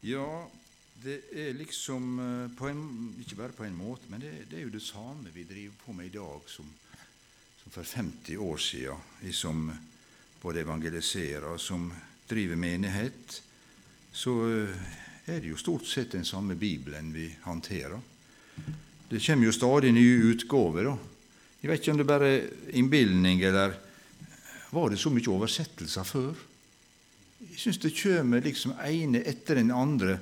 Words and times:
Ja, 0.00 0.50
det 1.02 1.20
er 1.34 1.56
liksom 1.58 2.18
eh, 2.22 2.68
en, 2.70 3.14
Ikke 3.18 3.36
bare 3.36 3.54
på 3.54 3.64
en 3.66 3.74
måte, 3.74 4.06
men 4.08 4.20
det, 4.22 4.30
det, 4.50 4.58
er 4.58 4.66
jo 4.68 4.74
det 4.74 4.82
samme 4.82 5.32
vi 5.34 5.46
driver 5.46 5.74
på 5.84 5.92
med 5.92 6.06
i 6.06 6.14
dag 6.14 6.42
som, 6.46 6.66
som 7.62 7.72
for 7.74 7.82
50 7.82 8.38
år 8.38 8.56
siden. 8.62 9.02
Vi 9.20 9.32
som 9.32 9.72
både 10.42 10.62
evangeliserer 10.62 11.48
og 11.50 11.60
som 11.60 11.90
driver 12.30 12.56
menighet, 12.56 13.42
så 14.12 14.34
eh, 14.46 14.86
er 15.26 15.40
det 15.42 15.50
jo 15.50 15.58
stort 15.58 15.86
sett 15.86 16.14
den 16.14 16.24
samme 16.24 16.54
Bibelen 16.54 17.10
vi 17.12 17.26
håndterer. 17.42 17.98
Det 19.08 19.22
kommer 19.24 19.48
jo 19.48 19.52
stadig 19.52 19.92
nye 19.92 20.30
utgaver. 20.30 20.92
da. 20.92 20.96
Jeg 21.62 21.70
vet 21.70 21.82
ikke 21.82 21.92
om 21.92 21.98
det 21.98 22.06
bare 22.06 22.30
er 22.36 22.46
innbilning, 22.78 23.42
eller 23.42 23.74
var 24.70 24.90
det 24.90 25.00
så 25.02 25.10
mye 25.10 25.34
oversettelser 25.34 26.06
før? 26.06 26.38
Jeg 27.38 27.58
syns 27.62 27.78
det 27.82 27.94
kommer 27.94 28.42
liksom 28.42 28.74
ene 28.82 29.22
etter 29.26 29.60
den 29.60 29.70
andre. 29.74 30.18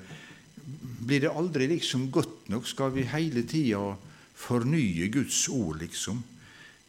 Blir 1.06 1.22
det 1.24 1.32
aldri 1.32 1.68
liksom 1.70 2.10
godt 2.12 2.50
nok? 2.52 2.66
Skal 2.68 2.92
vi 2.96 3.06
hele 3.08 3.44
tida 3.48 3.94
fornye 4.36 5.08
Guds 5.12 5.46
ord, 5.48 5.80
liksom? 5.80 6.22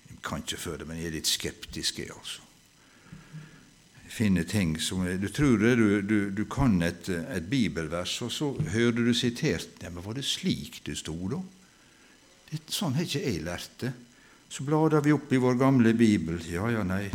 Jeg 0.10 0.20
kan 0.24 0.44
ikke 0.44 0.60
føle, 0.60 0.82
det, 0.82 0.88
men 0.90 1.00
jeg 1.00 1.12
er 1.12 1.16
litt 1.16 1.30
skeptisk, 1.30 2.02
jeg, 2.02 2.12
altså. 2.12 2.44
Jeg 4.04 4.16
finner 4.16 4.48
ting 4.50 4.74
som 4.82 5.04
Du 5.22 5.28
tror 5.30 5.60
det, 5.62 5.76
du, 5.78 6.02
du, 6.02 6.18
du 6.34 6.44
kan 6.50 6.82
et, 6.82 7.10
et, 7.10 7.48
bibelvers, 7.48 8.16
og 8.26 8.32
så 8.34 8.52
hører 8.74 9.04
du 9.04 9.14
sitert 9.14 9.84
ja, 9.84 9.92
men 9.92 10.04
Var 10.04 10.18
det 10.18 10.26
slik 10.26 10.82
det 10.88 10.98
sto, 10.98 11.16
da? 11.32 11.40
Det, 12.50 12.64
sånn 12.72 12.96
har 12.98 13.06
ikke 13.06 13.24
jeg 13.24 13.44
lært 13.46 13.82
det. 13.84 13.92
Så 14.50 14.64
blader 14.64 15.04
vi 15.04 15.14
opp 15.14 15.32
i 15.36 15.40
vår 15.44 15.60
gamle 15.60 15.92
bibel. 15.94 16.40
Ja, 16.48 16.70
ja, 16.72 16.84
nei, 16.88 17.10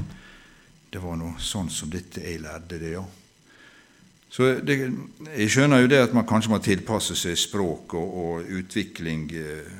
det 0.92 1.00
var 1.00 1.16
nå 1.16 1.32
sånn 1.40 1.70
som 1.72 1.90
dette 1.92 2.20
jeg 2.20 2.42
lærte 2.42 2.78
det, 2.80 2.92
ja. 2.98 3.02
Så 4.32 4.48
det, 4.64 4.76
Jeg 5.36 5.52
skjønner 5.52 5.82
jo 5.82 5.88
det 5.92 6.00
at 6.06 6.14
man 6.16 6.26
kanskje 6.28 6.52
må 6.54 6.58
tilpasse 6.64 7.16
seg 7.20 7.36
språk 7.36 7.94
og, 8.00 8.14
og 8.22 8.52
utvikling. 8.60 9.26
Eh, 9.36 9.72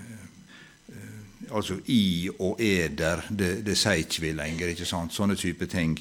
eh, 0.93 1.47
altså 1.51 1.79
i 1.89 2.29
og 2.33 2.61
eder, 2.61 3.25
det, 3.31 3.53
det 3.65 3.77
sier 3.81 4.05
ikke 4.05 4.27
vi 4.27 4.33
lenger. 4.37 4.73
ikke 4.73 4.89
sant? 4.89 5.13
Sånne 5.17 5.39
type 5.41 5.69
ting. 5.73 5.97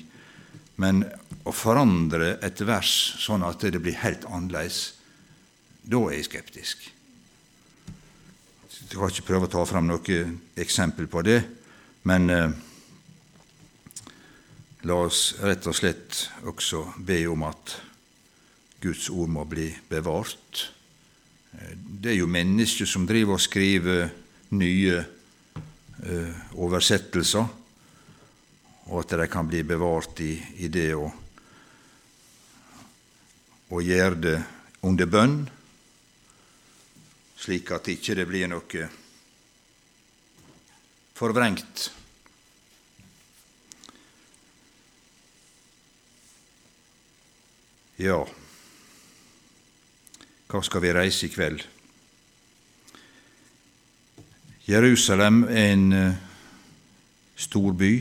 Men 0.84 1.06
å 1.48 1.54
forandre 1.56 2.38
et 2.44 2.64
vers 2.68 2.92
sånn 3.24 3.44
at 3.48 3.64
det 3.64 3.80
blir 3.80 4.00
helt 4.04 4.28
annerledes, 4.28 4.98
da 5.82 6.04
er 6.10 6.20
jeg 6.20 6.28
skeptisk. 6.28 6.90
Jeg 8.82 8.92
skal 8.92 9.12
ikke 9.12 9.30
prøve 9.32 9.48
å 9.48 9.56
ta 9.56 9.64
fram 9.68 9.88
noe 9.88 10.20
eksempel 10.60 11.08
på 11.08 11.24
det, 11.24 11.40
men 12.08 12.30
eh, 12.32 12.52
La 14.90 14.96
oss 14.98 15.36
rett 15.46 15.68
og 15.70 15.76
slett 15.78 16.24
også 16.50 16.80
be 17.06 17.20
om 17.30 17.44
at 17.46 17.76
Guds 18.82 19.12
ord 19.14 19.30
må 19.30 19.44
bli 19.46 19.68
bevart. 19.90 20.64
Det 21.52 22.16
er 22.16 22.18
jo 22.18 22.30
mennesker 22.32 22.90
som 22.90 23.06
driver 23.06 23.38
og 23.38 23.44
skriver 23.44 24.08
nye 24.58 24.96
eh, 24.98 26.42
oversettelser, 26.58 27.46
og 28.90 28.98
at 29.04 29.16
de 29.22 29.30
kan 29.30 29.46
bli 29.48 29.62
bevart 29.70 30.24
i, 30.26 30.34
i 30.66 30.72
det 30.74 30.90
å, 30.98 31.06
å 33.70 33.86
gjøre 33.86 34.22
det 34.26 34.36
under 34.90 35.14
bønn, 35.14 35.40
slik 37.38 37.70
at 37.78 37.94
ikke 37.94 38.18
det 38.18 38.26
blir 38.30 38.50
noe 38.50 38.90
forvrengt. 41.22 41.92
Ja, 48.02 48.24
hva 50.50 50.62
skal 50.66 50.82
vi 50.82 50.94
reise 50.96 51.28
i 51.28 51.30
kveld? 51.30 51.62
Jerusalem 54.66 55.44
er 55.44 55.68
en 55.76 55.84
uh, 55.94 56.16
stor 57.38 57.78
by. 57.78 57.92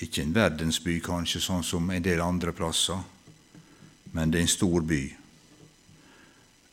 Ikke 0.00 0.24
en 0.24 0.32
verdensby, 0.32 0.96
kanskje, 1.04 1.44
sånn 1.44 1.66
som 1.66 1.92
en 1.92 2.08
del 2.08 2.24
andre 2.24 2.56
plasser, 2.56 3.04
men 4.16 4.32
det 4.32 4.40
er 4.40 4.48
en 4.48 4.54
stor 4.54 4.88
by. 4.94 5.02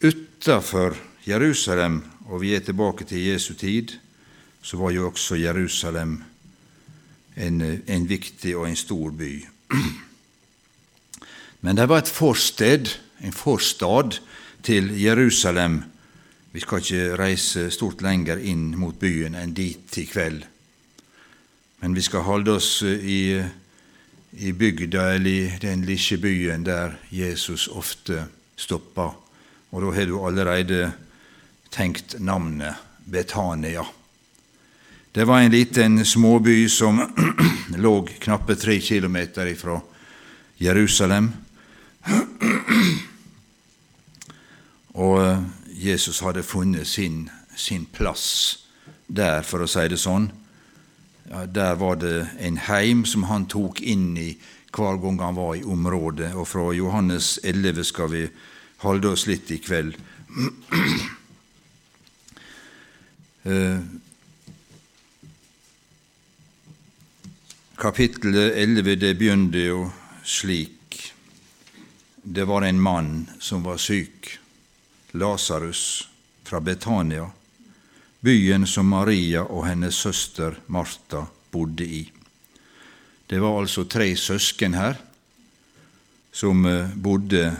Utafor 0.08 0.96
Jerusalem, 1.28 2.06
og 2.32 2.46
vi 2.46 2.56
er 2.56 2.64
tilbake 2.64 3.04
til 3.04 3.34
Jesu 3.34 3.52
tid, 3.60 3.98
så 4.64 4.80
var 4.80 4.96
jo 4.96 5.12
også 5.12 5.44
Jerusalem 5.44 6.22
en, 7.36 7.64
en 7.84 8.12
viktig 8.16 8.56
og 8.56 8.70
en 8.72 8.80
stor 8.88 9.12
by. 9.12 9.34
Men 11.60 11.76
det 11.76 11.88
var 11.90 12.04
et 12.04 12.12
forsted, 12.12 12.90
en 13.20 13.34
forstad, 13.34 14.20
til 14.64 14.90
Jerusalem. 15.00 15.82
Vi 16.52 16.60
skal 16.60 16.82
ikke 16.82 17.18
reise 17.20 17.68
stort 17.72 18.02
lenger 18.02 18.42
inn 18.42 18.72
mot 18.80 18.98
byen 19.00 19.38
enn 19.38 19.54
dit 19.56 19.98
i 20.02 20.06
kveld. 20.10 20.42
Men 21.80 21.96
vi 21.96 22.02
skal 22.02 22.26
holde 22.26 22.58
oss 22.58 22.82
i, 22.84 23.38
i 24.32 24.52
bygda 24.52 25.12
eller 25.16 25.30
i 25.30 25.60
den 25.62 25.86
lille 25.86 26.18
byen 26.22 26.66
der 26.66 26.98
Jesus 27.14 27.68
ofte 27.68 28.26
stoppa. 28.58 29.12
Og 29.72 29.84
da 29.84 29.94
har 29.94 30.10
du 30.10 30.18
allerede 30.20 30.92
tenkt 31.70 32.18
navnet 32.20 32.76
Betania. 33.06 33.86
Det 35.12 35.26
var 35.26 35.40
en 35.42 35.52
liten 35.52 36.06
småby 36.06 36.68
som 36.70 37.02
lå 37.78 38.08
knappe 38.20 38.56
tre 38.56 38.80
kilometer 38.80 39.56
fra 39.56 39.80
Jerusalem. 40.58 41.32
Og 44.98 45.22
eh, 45.22 45.44
Jesus 45.88 46.20
hadde 46.26 46.44
funnet 46.44 46.88
sin, 46.88 47.30
sin, 47.56 47.86
plass 47.94 48.58
der, 49.08 49.44
for 49.46 49.62
å 49.62 49.70
si 49.70 49.86
det 49.92 50.00
sånn. 50.02 50.32
Ja, 51.30 51.46
der 51.46 51.76
var 51.78 52.00
det 52.02 52.30
en 52.40 52.58
heim 52.68 53.06
som 53.06 53.28
han 53.30 53.46
tok 53.52 53.82
inn 53.82 54.16
i 54.18 54.32
hver 54.74 54.98
gang 55.02 55.20
han 55.22 55.38
var 55.38 55.54
i 55.56 55.64
området. 55.64 56.32
Og 56.34 56.48
fra 56.50 56.72
Johannes 56.74 57.38
11 57.44 57.84
skal 57.92 58.12
vi 58.14 58.24
holde 58.84 59.14
oss 59.14 59.28
litt 59.30 59.52
i 59.54 59.62
kveld. 59.62 59.98
Eh, 63.48 63.80
kapittelet 67.80 68.58
11 68.60 68.98
det 69.00 69.14
begynner 69.16 69.62
jo 69.70 69.86
slik 70.28 70.77
det 72.30 72.44
var 72.44 72.62
en 72.62 72.82
mann 72.82 73.30
som 73.40 73.64
var 73.64 73.78
syk, 73.78 74.40
Lasarus 75.12 76.10
fra 76.44 76.60
Betania, 76.60 77.30
byen 78.20 78.68
som 78.68 78.88
Maria 78.88 79.46
og 79.46 79.64
hennes 79.68 79.96
søster 79.96 80.58
Martha 80.66 81.24
bodde 81.52 81.86
i. 81.86 82.02
Det 83.28 83.40
var 83.40 83.62
altså 83.62 83.86
tre 83.88 84.10
søsken 84.20 84.76
her 84.76 85.00
som 86.32 86.66
eh, 86.66 86.92
bodde 86.96 87.56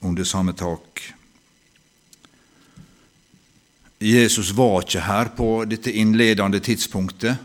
under 0.00 0.24
samme 0.24 0.54
tak. 0.56 1.02
Jesus 3.98 4.54
var 4.56 4.86
ikke 4.86 5.02
her 5.04 5.32
på 5.36 5.50
dette 5.68 5.92
innledende 5.92 6.62
tidspunktet. 6.64 7.36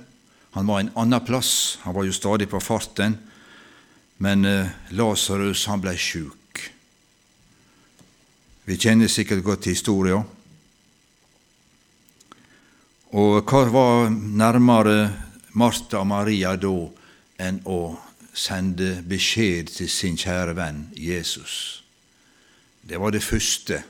Han 0.55 0.67
var 0.67 0.79
en 0.79 0.93
annen 0.95 1.25
plass, 1.27 1.79
han 1.83 1.95
var 1.95 2.07
jo 2.07 2.15
stadig 2.15 2.47
på 2.47 2.63
farten, 2.63 3.17
men 4.23 4.47
eh, 4.47 4.71
Lasarus 4.95 5.67
ble 5.83 5.97
sjuk. 5.99 6.39
Vi 8.65 8.77
kjenner 8.79 9.07
sikkert 9.11 9.43
godt 9.43 9.65
historia. 9.67 10.21
Og 13.11 13.41
hva 13.43 13.63
var 13.67 14.07
nærmere 14.09 15.11
Martha 15.59 15.99
og 15.99 16.07
Maria 16.07 16.53
da 16.55 16.71
enn 17.43 17.59
å 17.67 17.97
sende 18.33 19.01
beskjed 19.03 19.73
til 19.75 19.91
sin 19.91 20.15
kjære 20.15 20.55
venn 20.55 20.85
Jesus? 20.95 21.83
Det 22.87 23.01
var 23.03 23.11
det 23.11 23.23
første 23.23 23.81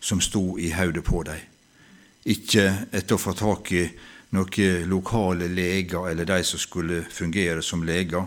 som 0.00 0.20
sto 0.24 0.56
i 0.56 0.72
hodet 0.72 1.04
på 1.04 1.20
dem. 1.28 1.44
Ikke 2.24 2.88
etter 2.88 3.18
å 3.18 3.20
få 3.20 3.36
tak 3.36 3.72
i 3.76 3.84
noen 4.32 4.88
lokale 4.88 5.52
leger 5.52 6.08
eller 6.08 6.24
de 6.24 6.40
som 6.40 6.58
skulle 6.58 7.04
fungere 7.12 7.60
som 7.62 7.84
leger. 7.84 8.24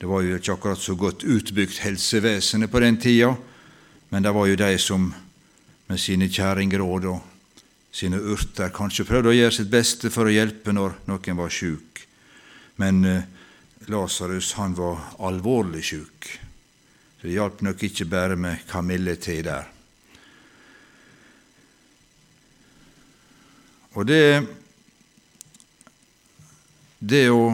Det 0.00 0.08
var 0.08 0.24
jo 0.24 0.40
ikke 0.40 0.56
akkurat 0.56 0.80
så 0.80 0.96
godt 0.96 1.22
utbygd 1.22 1.84
helsevesenet 1.84 2.72
på 2.72 2.80
den 2.80 2.96
tida, 2.96 3.34
men 4.12 4.22
det 4.22 4.32
var 4.36 4.46
jo 4.46 4.56
de 4.60 4.74
som 4.78 5.06
med 5.88 6.00
sine 6.00 6.28
kjerringråd 6.28 7.06
og 7.08 7.20
sine 7.92 8.18
urter 8.20 8.72
kanskje 8.72 9.06
prøvde 9.08 9.32
å 9.32 9.36
gjøre 9.36 9.54
sitt 9.56 9.70
beste 9.72 10.10
for 10.12 10.28
å 10.28 10.34
hjelpe 10.34 10.72
når 10.72 10.98
noen 11.08 11.38
var 11.38 11.52
sjuk. 11.52 12.02
Men 12.80 13.04
eh, 13.08 13.24
Lasarus 13.88 14.52
han 14.60 14.76
var 14.76 15.00
alvorlig 15.24 15.82
sjuk. 15.84 16.28
Det 17.22 17.32
hjalp 17.32 17.62
nok 17.64 17.84
ikke 17.88 18.08
bare 18.10 18.36
med 18.36 18.66
kamillete 18.68 19.38
der. 19.46 19.68
Og 23.92 24.08
det, 24.08 24.42
det 27.00 27.26
å 27.32 27.46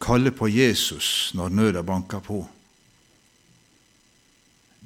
kalle 0.00 0.32
på 0.32 0.48
Jesus 0.52 1.32
når 1.36 1.56
nøda 1.56 1.84
banker 1.84 2.20
på, 2.24 2.42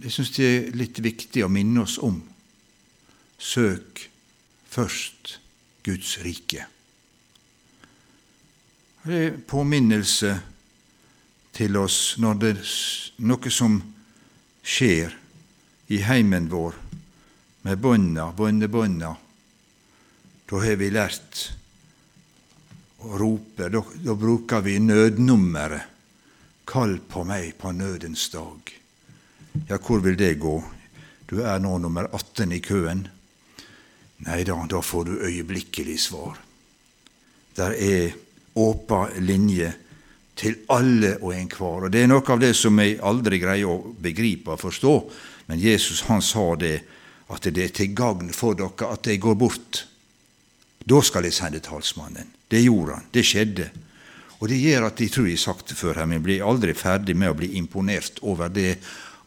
Det 0.00 0.08
syns 0.08 0.32
jeg 0.38 0.56
er 0.56 0.76
litt 0.80 0.96
viktig 1.04 1.42
å 1.44 1.50
minne 1.52 1.82
oss 1.84 1.98
om. 2.00 2.22
Søk 3.36 4.06
først 4.72 5.34
Guds 5.84 6.14
rike. 6.24 6.64
Det 9.04 9.18
er 9.26 9.36
påminnelse 9.48 10.32
til 11.56 11.76
oss 11.80 12.16
når 12.20 12.40
det 12.40 12.54
er 12.54 12.72
noe 13.28 13.52
som 13.52 13.76
skjer 14.64 15.12
i 15.92 16.00
heimen 16.06 16.48
vår 16.48 16.80
med 17.68 17.80
bånda, 17.84 18.30
bønnebønna. 18.32 19.14
Da 20.48 20.64
har 20.64 20.80
vi 20.80 20.90
lært 20.96 21.44
å 23.04 23.20
rope. 23.20 23.68
Da, 23.68 23.84
da 23.84 24.16
bruker 24.16 24.64
vi 24.64 24.78
nødnummeret. 24.80 25.96
Kall 26.70 27.00
på 27.04 27.24
meg 27.26 27.56
på 27.58 27.72
nødens 27.74 28.30
dag. 28.32 28.79
Ja, 29.68 29.78
hvor 29.78 30.02
vil 30.04 30.18
det 30.18 30.38
gå? 30.42 30.58
Du 31.30 31.40
er 31.42 31.58
nå 31.62 31.76
nummer 31.78 32.08
18 32.12 32.52
i 32.52 32.60
køen. 32.62 33.04
Nei 34.26 34.42
da, 34.44 34.56
da 34.68 34.80
får 34.84 35.04
du 35.08 35.12
øyeblikkelig 35.26 35.98
svar. 36.00 36.38
Der 37.56 37.74
er 37.74 38.16
åpa 38.54 39.08
linje 39.18 39.72
til 40.36 40.56
alle 40.72 41.16
og 41.20 41.34
enhver. 41.34 41.86
Og 41.86 41.90
Det 41.90 42.02
er 42.02 42.10
noe 42.10 42.24
av 42.26 42.40
det 42.40 42.54
som 42.56 42.78
jeg 42.80 42.98
aldri 43.02 43.40
greier 43.42 43.70
å 43.70 43.94
begripe 44.00 44.54
og 44.54 44.62
forstå, 44.62 44.94
men 45.50 45.60
Jesus 45.60 46.04
han 46.08 46.22
sa 46.22 46.54
det, 46.56 46.78
at 47.30 47.46
det 47.46 47.64
er 47.64 47.74
til 47.74 47.94
gagn 47.94 48.32
for 48.34 48.58
dere 48.58 48.90
at 48.90 49.06
jeg 49.06 49.20
går 49.22 49.36
bort. 49.38 49.84
Da 50.82 51.02
skal 51.04 51.26
jeg 51.28 51.36
sende 51.36 51.60
talsmannen. 51.62 52.32
Det 52.50 52.62
gjorde 52.64 52.96
han. 52.96 53.06
Det 53.12 53.22
skjedde. 53.26 53.68
Og 54.40 54.48
det 54.48 54.58
gjør 54.58 54.88
at 54.88 55.00
jeg 55.00 55.12
tror 55.12 55.28
jeg 55.28 55.36
har 55.36 55.44
sagt 55.44 55.70
det 55.70 55.78
før 55.78 56.00
her, 56.00 56.08
men 56.08 56.18
jeg 56.18 56.26
blir 56.26 56.46
aldri 56.48 56.74
ferdig 56.74 57.14
med 57.14 57.30
å 57.30 57.36
bli 57.38 57.52
imponert 57.60 58.18
over 58.26 58.50
det 58.50 58.78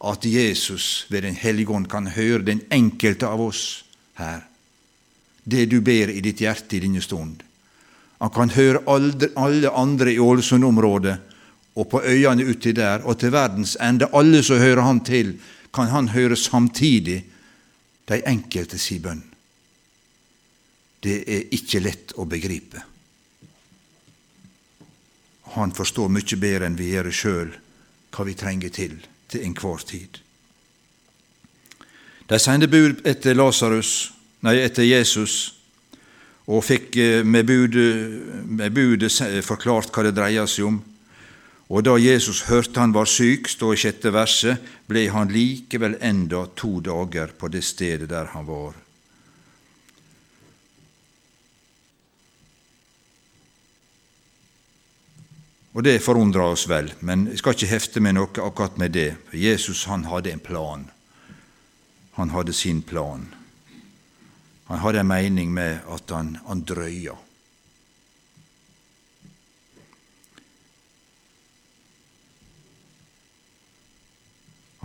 at 0.04 0.24
Jesus 0.24 1.06
ved 1.08 1.22
Den 1.22 1.34
hellige 1.34 1.72
ånd 1.72 1.88
kan 1.88 2.06
høre 2.06 2.42
den 2.42 2.60
enkelte 2.70 3.28
av 3.28 3.40
oss 3.40 3.84
her. 4.14 4.44
Det 5.44 5.66
du 5.66 5.80
ber 5.80 6.10
i 6.10 6.20
ditt 6.24 6.40
hjerte 6.40 6.76
i 6.76 6.80
denne 6.84 7.02
stund. 7.04 7.42
Han 8.20 8.32
kan 8.32 8.52
høre 8.54 8.82
alle 8.88 9.70
andre 9.70 10.12
i 10.12 10.20
Ålesund-området 10.20 11.16
og 11.74 11.88
på 11.90 12.02
øyene 12.04 12.46
uti 12.46 12.72
der 12.72 13.04
og 13.04 13.18
til 13.20 13.32
verdens 13.34 13.76
ende. 13.80 14.08
Alle 14.12 14.42
som 14.42 14.58
hører 14.58 14.82
han 14.82 15.00
til, 15.04 15.34
kan 15.74 15.90
han 15.90 16.08
høre 16.08 16.36
samtidig 16.36 17.24
de 18.08 18.20
enkelte 18.28 18.78
si 18.78 18.98
bønn. 19.02 19.22
Det 21.04 21.16
er 21.28 21.48
ikke 21.52 21.82
lett 21.84 22.14
å 22.16 22.24
begripe. 22.24 22.80
Han 25.56 25.74
forstår 25.74 26.08
mye 26.08 26.38
bedre 26.40 26.70
enn 26.70 26.78
vi 26.78 26.94
gjør 26.94 27.10
sjøl 27.12 27.50
hva 28.14 28.24
vi 28.24 28.38
trenger 28.38 28.72
til 28.72 28.96
til 29.28 29.44
enhver 29.46 29.84
tid. 29.86 30.20
De 32.28 32.38
sendte 32.40 32.68
bud 32.72 33.02
etter 33.04 33.36
Lazarus, 33.36 34.12
nei, 34.44 34.56
etter 34.64 34.86
Jesus, 34.86 35.54
og 36.48 36.64
fikk 36.64 36.96
eh, 37.00 37.20
med 37.24 37.46
budet, 37.48 37.92
med 38.44 38.72
budet 38.76 39.12
forklart 39.44 39.92
hva 39.92 40.06
det 40.06 40.16
dreia 40.16 40.46
seg 40.48 40.68
om. 40.68 40.80
Og 41.72 41.84
da 41.84 41.96
Jesus 41.96 42.44
hørte 42.50 42.80
han 42.80 42.92
var 42.92 43.08
syk, 43.08 43.48
står 43.48 43.72
i 43.72 43.80
sjette 43.86 44.12
verset, 44.12 44.60
ble 44.88 45.06
han 45.12 45.32
likevel 45.32 45.96
enda 46.04 46.44
to 46.56 46.76
dager 46.84 47.32
på 47.38 47.48
det 47.52 47.64
stedet 47.64 48.10
der 48.12 48.28
han 48.34 48.44
var. 48.48 48.83
Og 55.74 55.82
det 55.82 56.02
forundrer 56.02 56.54
oss 56.54 56.68
vel, 56.70 56.92
men 57.02 57.26
jeg 57.32 57.40
skal 57.40 57.56
ikke 57.56 57.72
hefte 57.72 58.02
meg 58.02 58.14
noe 58.14 58.30
akkurat 58.30 58.76
med 58.78 58.94
det. 58.94 59.08
For 59.26 59.40
Jesus 59.42 59.84
han 59.90 60.06
hadde 60.06 60.30
en 60.30 60.42
plan. 60.42 60.86
Han 62.14 62.30
hadde 62.30 62.54
sin 62.54 62.82
plan. 62.86 63.26
Han 64.70 64.78
hadde 64.78 65.02
en 65.02 65.10
mening 65.10 65.50
med 65.52 65.82
at 65.90 66.14
han, 66.14 66.36
han 66.46 66.62
drøya. 66.62 67.16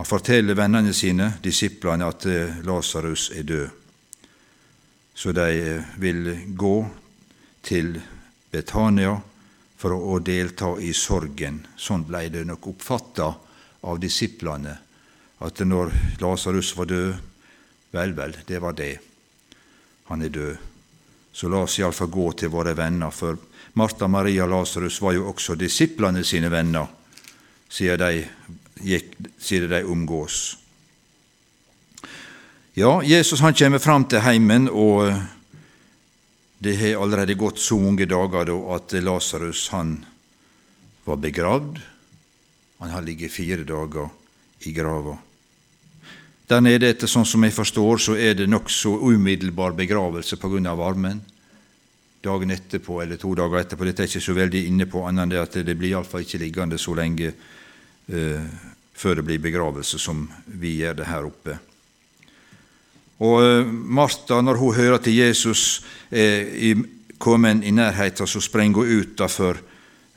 Han 0.00 0.08
forteller 0.08 0.56
vennene 0.58 0.94
sine, 0.96 1.34
disiplene, 1.44 2.06
at 2.08 2.26
eh, 2.26 2.60
Lasarus 2.66 3.30
er 3.36 3.46
død. 3.46 3.66
Så 5.14 5.32
de 5.36 5.48
eh, 5.54 5.98
vil 6.00 6.30
gå 6.56 6.76
til 7.62 7.98
Betania 8.50 9.20
for 9.80 9.96
å 9.96 10.18
delta 10.20 10.74
i 10.80 10.92
sorgen. 10.92 11.62
Sånn 11.76 12.04
blei 12.04 12.28
det 12.28 12.44
nok 12.44 12.66
oppfatta 12.74 13.30
av 13.88 14.00
disiplene, 14.00 14.76
at 15.40 15.62
når 15.64 15.92
Lasarus 16.20 16.74
var 16.76 16.90
død 16.90 17.26
Vel, 17.90 18.12
vel, 18.14 18.36
det 18.46 18.60
var 18.62 18.76
det. 18.78 19.00
Han 20.06 20.22
er 20.22 20.30
død. 20.30 20.58
Så 21.32 21.48
la 21.50 21.64
oss 21.64 21.78
iallfall 21.80 22.06
gå 22.06 22.26
til 22.38 22.52
våre 22.52 22.70
venner, 22.78 23.10
for 23.10 23.34
Martha, 23.74 24.06
Maria 24.06 24.46
Lasarus 24.46 25.00
var 25.02 25.16
jo 25.16 25.24
også 25.30 25.56
disiplene 25.58 26.22
sine 26.22 26.50
venner, 26.52 26.86
siden 27.66 27.98
de, 27.98 29.00
siden 29.42 29.70
de 29.74 29.82
omgås. 29.90 30.38
Ja, 32.78 33.00
Jesus 33.02 33.42
han 33.42 33.58
kommer 33.58 33.82
fram 33.82 34.06
til 34.06 34.22
heimen, 34.22 34.68
og 34.70 35.10
det 36.60 36.76
har 36.76 37.02
allerede 37.02 37.34
gått 37.34 37.58
så 37.58 37.78
mange 37.80 38.04
dager 38.04 38.44
da 38.50 38.56
at 38.76 38.92
Lasarus 39.00 39.62
var 41.04 41.16
begravd. 41.16 41.78
Han 42.78 42.90
har 42.90 43.02
ligget 43.02 43.32
fire 43.32 43.64
dager 43.64 44.10
i 44.68 44.72
grava. 44.76 45.16
Der 46.50 46.60
nede, 46.60 46.90
etter 46.90 47.08
sånn 47.08 47.24
som 47.24 47.46
jeg 47.46 47.54
forstår, 47.56 48.02
så 48.02 48.16
er 48.18 48.34
det 48.36 48.48
nokså 48.50 48.92
umiddelbar 49.08 49.72
begravelse 49.78 50.36
av 50.36 50.76
varmen. 50.76 51.22
Dagen 52.20 52.50
etterpå 52.50 53.00
eller 53.02 53.16
to 53.16 53.32
dager 53.34 53.60
etterpå, 53.62 53.84
dette 53.84 54.02
er 54.02 54.10
ikke 54.10 54.20
så 54.20 54.36
veldig 54.36 54.66
inne 54.66 54.86
på, 54.86 55.06
annet 55.06 55.22
enn 55.22 55.30
det 55.30 55.40
at 55.40 55.64
det 55.64 55.78
blir 55.78 55.94
iallfall 55.94 56.20
ikke 56.20 56.42
liggende 56.44 56.76
så 56.76 56.92
lenge 56.92 57.32
eh, 57.32 58.44
før 58.92 59.14
det 59.14 59.24
blir 59.24 59.40
begravelse 59.40 59.98
som 59.98 60.26
vi 60.44 60.76
gjør 60.82 61.00
det 61.00 61.08
her 61.08 61.24
oppe. 61.24 61.56
Og 63.20 63.42
eh, 63.44 63.66
Martha, 63.68 64.40
når 64.40 64.56
hun 64.56 64.74
hører 64.74 64.96
at 64.96 65.08
Jesus 65.12 65.82
er 66.10 66.80
kommet 67.20 67.64
i 67.64 67.70
nærheten, 67.70 68.26
så 68.26 68.40
springer 68.40 68.80
hun 68.80 69.00
utafor 69.02 69.60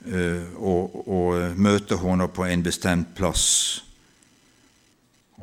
eh, 0.08 0.44
og, 0.56 1.08
og 1.08 1.58
møter 1.60 2.00
henne 2.00 2.30
på 2.32 2.48
en 2.48 2.64
bestemt 2.64 3.12
plass. 3.16 3.84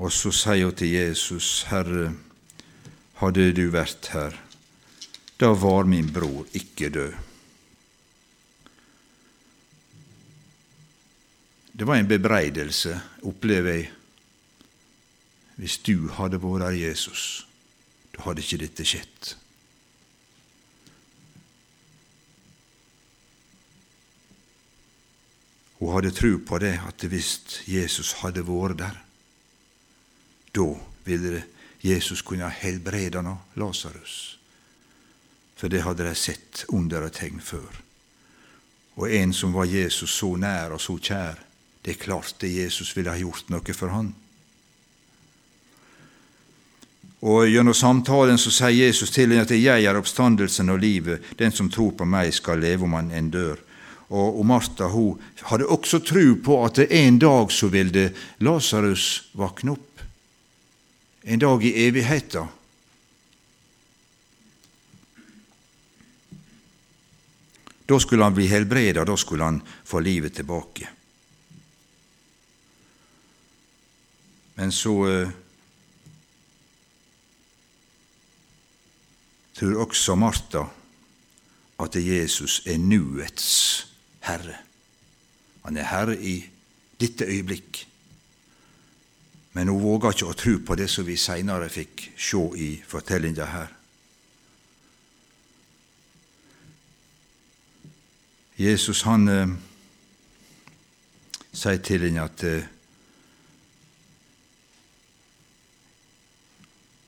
Og 0.00 0.12
så 0.12 0.32
sier 0.32 0.64
hun 0.64 0.76
til 0.76 0.94
Jesus, 0.96 1.66
'Herre, 1.68 2.14
hadde 3.20 3.52
du 3.52 3.66
vært 3.68 4.08
her, 4.14 4.32
da 5.40 5.52
var 5.52 5.84
min 5.84 6.08
bror 6.12 6.46
ikke 6.54 6.88
død.' 6.88 7.18
Det 11.80 11.86
var 11.86 11.96
en 11.96 12.08
bebreidelse, 12.08 13.00
opplever 13.22 13.72
jeg, 13.72 13.90
hvis 15.56 15.78
du 15.78 16.08
hadde 16.12 16.40
vært 16.40 16.60
der, 16.60 16.76
Jesus 16.88 17.49
hadde 18.18 18.42
ikke 18.42 18.60
dette 18.64 18.86
skjedd. 18.86 19.34
Hun 25.80 25.94
hadde 25.94 26.12
tro 26.12 26.34
på 26.44 26.58
det 26.60 26.74
at 26.84 27.06
hvis 27.08 27.62
Jesus 27.64 28.12
hadde 28.20 28.44
vært 28.44 28.80
der, 28.82 28.98
da 30.52 30.66
ville 31.06 31.44
Jesus 31.80 32.20
kunne 32.26 32.50
helbrede 32.52 33.22
Lasarus. 33.56 34.36
For 35.56 35.68
det 35.68 35.82
hadde 35.84 36.04
de 36.04 36.14
sett 36.14 36.64
under 36.68 37.06
og 37.06 37.12
tegn 37.16 37.40
før. 37.40 37.80
Og 39.00 39.12
en 39.12 39.32
som 39.32 39.54
var 39.56 39.64
Jesus 39.64 40.12
så 40.18 40.34
nær 40.36 40.74
og 40.76 40.80
så 40.80 40.98
kjær, 40.98 41.40
det 41.84 41.94
er 41.94 42.02
klart 42.02 42.36
det 42.40 42.52
Jesus 42.52 42.92
ville 42.96 43.12
ha 43.12 43.16
gjort 43.16 43.48
noe 43.48 43.74
for 43.76 43.88
han. 43.88 44.12
Og 47.20 47.50
Gjennom 47.52 47.76
samtalen 47.76 48.38
så 48.40 48.52
sier 48.52 48.86
Jesus 48.86 49.10
til 49.12 49.28
henne 49.28 49.42
at 49.44 49.50
'jeg 49.50 49.84
er 49.84 49.96
oppstandelsen 49.96 50.68
og 50.68 50.78
livet'. 50.78 51.20
'Den 51.36 51.52
som 51.52 51.70
tror 51.70 51.90
på 51.90 52.04
meg, 52.04 52.34
skal 52.34 52.58
leve 52.58 52.84
om 52.84 52.92
han 52.92 53.10
enn 53.10 53.30
dør'. 53.30 53.60
Og, 54.10 54.38
og 54.38 54.46
Martha 54.46 54.88
hun 54.88 55.20
hadde 55.42 55.66
også 55.66 55.98
tro 55.98 56.34
på 56.44 56.64
at 56.64 56.78
en 56.78 57.18
dag 57.18 57.52
så 57.52 57.68
ville 57.68 58.12
Lasarus 58.40 59.30
våkne 59.34 59.70
opp. 59.70 60.00
En 61.24 61.38
dag 61.38 61.64
i 61.64 61.86
evigheta. 61.86 62.46
Da 67.86 67.98
skulle 67.98 68.24
han 68.24 68.34
bli 68.34 68.46
helbreda, 68.46 69.04
da 69.04 69.16
skulle 69.16 69.44
han 69.44 69.62
få 69.84 70.00
livet 70.00 70.32
tilbake. 70.32 70.88
Men 74.54 74.72
så 74.72 75.30
tror 79.60 79.82
også 79.84 80.14
Martha 80.16 80.64
at 81.80 81.96
Jesus 81.96 82.62
er 82.66 82.78
nuets 82.78 83.86
herre. 84.24 84.56
Han 85.64 85.76
er 85.76 85.84
herre 85.84 86.16
i 86.16 86.44
dette 87.00 87.24
øyeblikk. 87.24 87.86
men 89.52 89.68
hun 89.68 89.82
våga 89.82 90.12
ikke 90.14 90.26
å 90.30 90.34
tro 90.38 90.52
på 90.62 90.74
det 90.78 90.86
som 90.90 91.06
vi 91.06 91.16
seinere 91.18 91.68
fikk 91.68 92.12
se 92.16 92.38
i 92.56 92.68
fortellinga 92.86 93.44
her. 93.50 93.72
Jesus 98.58 99.02
han 99.02 99.28
eh, 99.28 99.54
sier 101.52 101.82
til 101.82 102.06
henne 102.06 102.22
at 102.22 102.44
eh, 102.46 102.68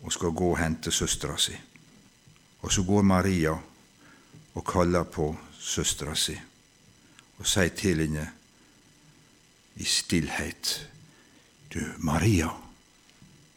hun 0.02 0.10
skal 0.10 0.34
gå 0.34 0.50
og 0.50 0.58
hente 0.58 0.90
søstera 0.90 1.38
si. 1.38 1.54
Og 2.62 2.72
så 2.72 2.82
går 2.86 3.02
Maria 3.02 3.52
og 4.54 4.64
kaller 4.66 5.04
på 5.04 5.32
søstera 5.58 6.14
si 6.18 6.36
og 7.38 7.48
sier 7.48 7.72
til 7.74 8.02
henne 8.04 8.28
i 9.82 9.84
stillhet 9.88 10.72
du, 11.72 11.80
Maria, 11.98 12.50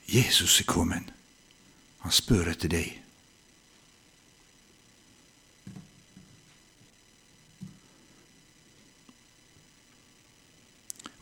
Jesus 0.07 0.59
er 0.61 0.65
kommet. 0.65 1.11
Han 2.05 2.13
spør 2.13 2.53
etter 2.53 2.71
deg. 2.71 2.93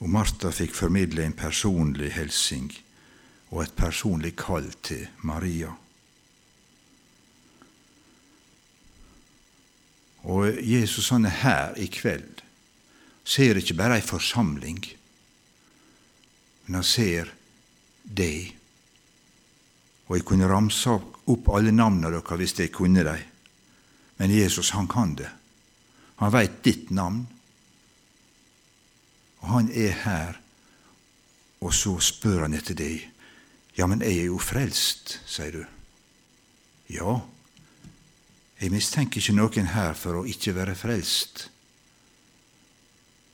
Og 0.04 0.12
Martha 0.12 0.52
fikk 0.54 0.76
formidle 0.76 1.26
en 1.26 1.34
personlig 1.34 2.12
hilsing 2.14 2.70
og 3.50 3.64
et 3.64 3.76
personlig 3.78 4.36
kall 4.38 4.68
til 4.84 5.08
Maria. 5.24 5.72
Og 10.24 10.60
Jesus 10.64 11.10
han 11.12 11.26
er 11.28 11.40
her 11.44 11.80
i 11.80 11.90
kveld. 11.92 12.42
Ser 13.24 13.60
ikke 13.60 13.76
bare 13.80 14.00
ei 14.00 14.06
forsamling 14.06 14.84
men 16.66 16.80
han 16.80 16.84
ser 16.88 17.32
deg. 18.04 18.54
Og 20.08 20.18
jeg 20.18 20.26
kunne 20.28 20.50
ramsa 20.50 20.96
opp 20.98 21.50
alle 21.56 21.74
navnene 21.76 22.12
deres 22.14 22.40
hvis 22.40 22.58
jeg 22.60 22.74
kunne 22.76 23.04
dem. 23.06 23.30
Men 24.20 24.32
Jesus, 24.32 24.72
han 24.78 24.88
kan 24.88 25.16
det. 25.18 25.30
Han 26.22 26.32
veit 26.32 26.62
ditt 26.64 26.92
navn. 26.94 27.26
Og 29.42 29.50
han 29.50 29.72
er 29.74 29.96
her, 30.06 30.38
og 31.60 31.74
så 31.76 31.98
spør 32.00 32.46
han 32.46 32.56
etter 32.56 32.78
deg. 32.78 33.02
Ja, 33.76 33.88
men 33.90 34.04
jeg 34.06 34.22
er 34.22 34.30
jo 34.30 34.38
frelst, 34.40 35.18
sier 35.28 35.58
du. 35.58 35.64
Ja, 36.94 37.18
jeg 38.64 38.72
mistenker 38.72 39.20
ikke 39.20 39.36
noen 39.36 39.74
her 39.74 39.92
for 40.00 40.22
å 40.22 40.28
ikke 40.30 40.54
være 40.56 40.76
frelst. 40.80 41.50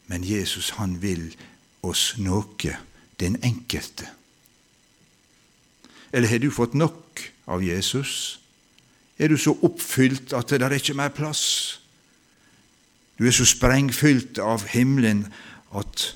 Men 0.10 0.26
Jesus, 0.26 0.72
han 0.82 0.96
vil 1.04 1.28
oss 1.86 2.16
noe 2.18 2.74
den 3.22 3.38
enkelte. 3.46 4.08
Eller 6.10 6.32
har 6.32 6.42
du 6.42 6.50
fått 6.50 6.74
nok 6.74 7.22
av 7.46 7.62
Jesus? 7.62 8.40
Er 9.22 9.30
du 9.30 9.38
så 9.38 9.54
oppfylt 9.54 10.34
at 10.34 10.50
det 10.50 10.66
er 10.66 10.74
ikke 10.80 10.98
mer 10.98 11.14
plass? 11.14 11.78
Du 13.20 13.28
er 13.28 13.36
så 13.36 13.46
sprengfylt 13.46 14.42
av 14.42 14.66
himmelen 14.74 15.28
at 15.78 16.08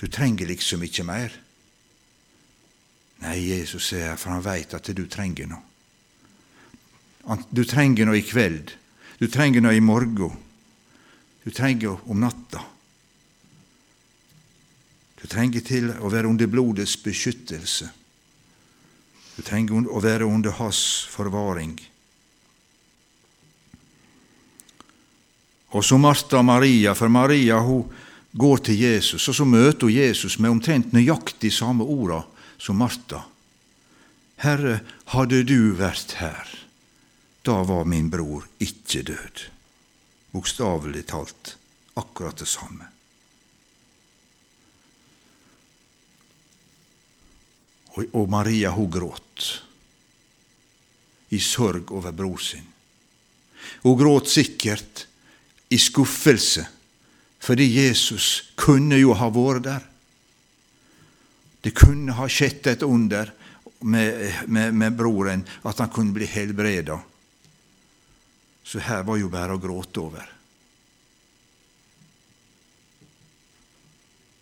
du 0.00 0.08
trenger 0.10 0.50
liksom 0.50 0.82
ikke 0.82 1.06
mer. 1.06 1.30
Nei, 3.22 3.38
Jesus 3.46 3.92
er 3.94 4.10
her, 4.10 4.18
for 4.18 4.34
han 4.34 4.44
veit 4.44 4.74
at 4.74 4.90
du 4.90 5.06
trenger 5.06 5.46
noe. 5.54 5.62
Du 7.50 7.64
trenger 7.64 8.06
noe 8.06 8.20
i 8.20 8.24
kveld. 8.26 8.72
Du 9.18 9.26
trenger 9.32 9.64
noe 9.64 9.74
i 9.74 9.82
morgen. 9.82 10.36
Du 11.42 11.50
trenger 11.50 11.98
om 12.10 12.20
natta. 12.20 12.62
Du 15.16 15.26
trenger 15.30 15.64
til 15.66 15.90
å 15.90 16.10
være 16.12 16.28
under 16.30 16.50
blodets 16.50 16.96
beskyttelse. 17.02 17.88
Du 19.36 19.42
trenger 19.44 19.88
å 19.90 20.00
være 20.00 20.28
under 20.28 20.54
hans 20.60 20.80
forvaring. 21.10 21.74
Og 25.76 25.84
så 25.84 25.98
Martha 26.00 26.40
Maria, 26.46 26.94
for 26.94 27.12
Maria 27.12 27.58
hun 27.60 27.88
går 28.32 28.62
til 28.68 28.80
Jesus, 28.80 29.26
og 29.28 29.34
så 29.36 29.44
møter 29.48 29.88
hun 29.88 29.96
Jesus 29.96 30.38
med 30.38 30.54
omtrent 30.54 30.94
nøyaktig 30.94 31.50
samme 31.52 31.84
orda 31.84 32.22
som 32.58 32.78
Martha. 32.80 33.24
Herre, 34.40 34.80
hadde 35.12 35.42
du 35.48 35.72
vært 35.76 36.16
her, 36.20 36.48
da 37.46 37.62
var 37.62 37.84
min 37.86 38.10
bror 38.10 38.48
ikke 38.58 39.04
død. 39.06 39.44
Bokstavelig 40.34 41.04
talt 41.06 41.54
akkurat 41.94 42.42
det 42.42 42.48
samme. 42.50 42.88
Og 47.96 48.26
Maria 48.28 48.74
hun 48.74 48.90
gråt 48.90 49.46
i 51.32 51.40
sorg 51.40 51.94
over 51.94 52.12
bror 52.12 52.42
sin. 52.42 52.66
Hun 53.86 53.96
gråt 53.98 54.28
sikkert 54.28 55.06
i 55.70 55.78
skuffelse, 55.78 56.66
fordi 57.38 57.70
Jesus 57.78 58.52
kunne 58.58 58.98
jo 58.98 59.14
ha 59.14 59.30
vært 59.30 59.64
der. 59.70 59.90
Det 61.62 61.78
kunne 61.78 62.14
ha 62.18 62.26
skjedd 62.26 62.74
et 62.74 62.84
under 62.86 63.30
med, 63.80 64.46
med, 64.46 64.74
med 64.74 64.96
broren, 64.98 65.46
at 65.62 65.78
han 65.78 65.94
kunne 65.94 66.14
bli 66.14 66.26
helbreda. 66.26 67.00
Så 68.66 68.82
her 68.82 69.04
var 69.06 69.20
jo 69.20 69.30
bare 69.30 69.54
å 69.54 69.62
gråte 69.62 70.02
over. 70.02 70.32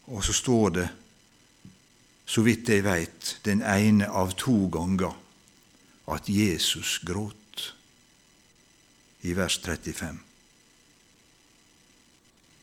Og 0.09 0.25
så 0.25 0.33
står 0.37 0.71
det 0.79 0.89
så 2.25 2.43
vidt 2.45 2.69
jeg 2.73 2.85
veit, 2.87 3.35
den 3.45 3.61
ene 3.61 4.09
av 4.09 4.33
to 4.41 4.65
ganger 4.73 5.13
at 6.09 6.29
Jesus 6.29 6.99
gråt, 7.05 7.75
i 9.25 9.33
vers 9.37 9.59
35. 9.61 10.19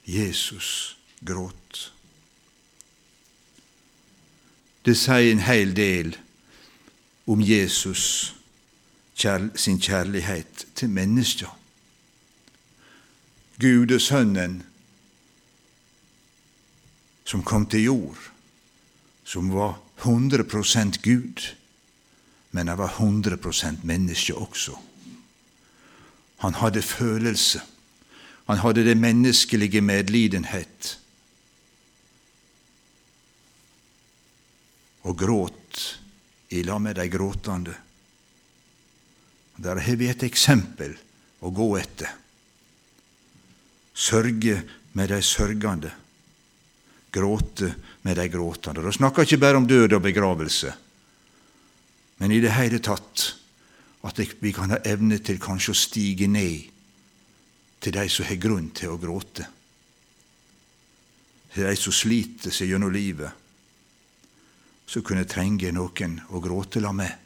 Jesus 0.05 0.97
gråt. 1.21 1.91
Det 4.85 4.97
sier 4.97 5.29
en 5.29 5.45
hel 5.45 5.73
del 5.77 6.15
om 7.29 7.41
Jesus 7.41 8.33
sin 9.55 9.79
kjærlighet 9.81 10.65
til 10.75 10.89
mennesker. 10.89 11.57
Gudesønnen 13.61 14.61
som 17.25 17.43
kom 17.43 17.65
til 17.65 17.83
jord 17.83 18.31
som 19.31 19.51
var 19.53 19.77
100% 20.01 20.97
Gud, 21.03 21.55
men 22.51 22.67
han 22.67 22.77
var 22.77 22.89
100 22.99 23.77
menneske 23.83 24.35
også. 24.35 24.75
Han 26.37 26.53
hadde 26.53 26.81
følelse. 26.81 27.61
Han 28.49 28.57
hadde 28.57 28.83
det 28.85 28.97
menneskelige 28.97 29.81
medlidenhet. 29.81 30.97
Og 35.01 35.17
gråt 35.17 36.01
i 36.49 36.63
lag 36.63 36.81
med 36.81 36.95
de 36.95 37.07
gråtende. 37.09 37.75
Der 39.61 39.77
har 39.77 39.97
vi 39.97 40.09
et 40.09 40.23
eksempel 40.25 40.95
å 41.41 41.51
gå 41.53 41.67
etter. 41.77 42.09
Sørge 43.93 44.61
med 44.97 45.11
de 45.11 45.19
sørgende 45.21 45.91
gråte 47.11 47.75
med 48.01 48.17
de 48.17 48.27
gråtende. 48.31 48.81
Da 48.81 48.91
snakker 48.91 49.27
ikke 49.27 49.41
bare 49.41 49.59
om 49.59 49.67
død 49.67 49.97
og 49.97 50.03
begravelse, 50.05 50.73
men 52.21 52.31
i 52.31 52.39
det 52.41 52.53
hele 52.55 52.79
tatt 52.83 53.27
at 54.07 54.21
vi 54.41 54.53
kan 54.55 54.73
ha 54.73 54.79
evne 54.87 55.19
til 55.21 55.41
kanskje 55.41 55.73
å 55.75 55.77
stige 55.77 56.29
ned 56.31 56.69
til 57.81 57.93
de 57.93 58.05
som 58.09 58.25
har 58.25 58.39
grunn 58.41 58.69
til 58.77 58.93
å 58.93 58.99
gråte, 59.01 59.45
til 61.53 61.67
de 61.67 61.75
som 61.77 61.93
sliter 61.93 62.53
seg 62.53 62.71
gjennom 62.71 62.93
livet, 62.93 63.29
som 64.87 65.05
kunne 65.05 65.27
trenge 65.29 65.71
noen 65.75 66.17
å 66.31 66.41
gråte 66.43 66.81
la 66.81 66.93
med. 66.95 67.20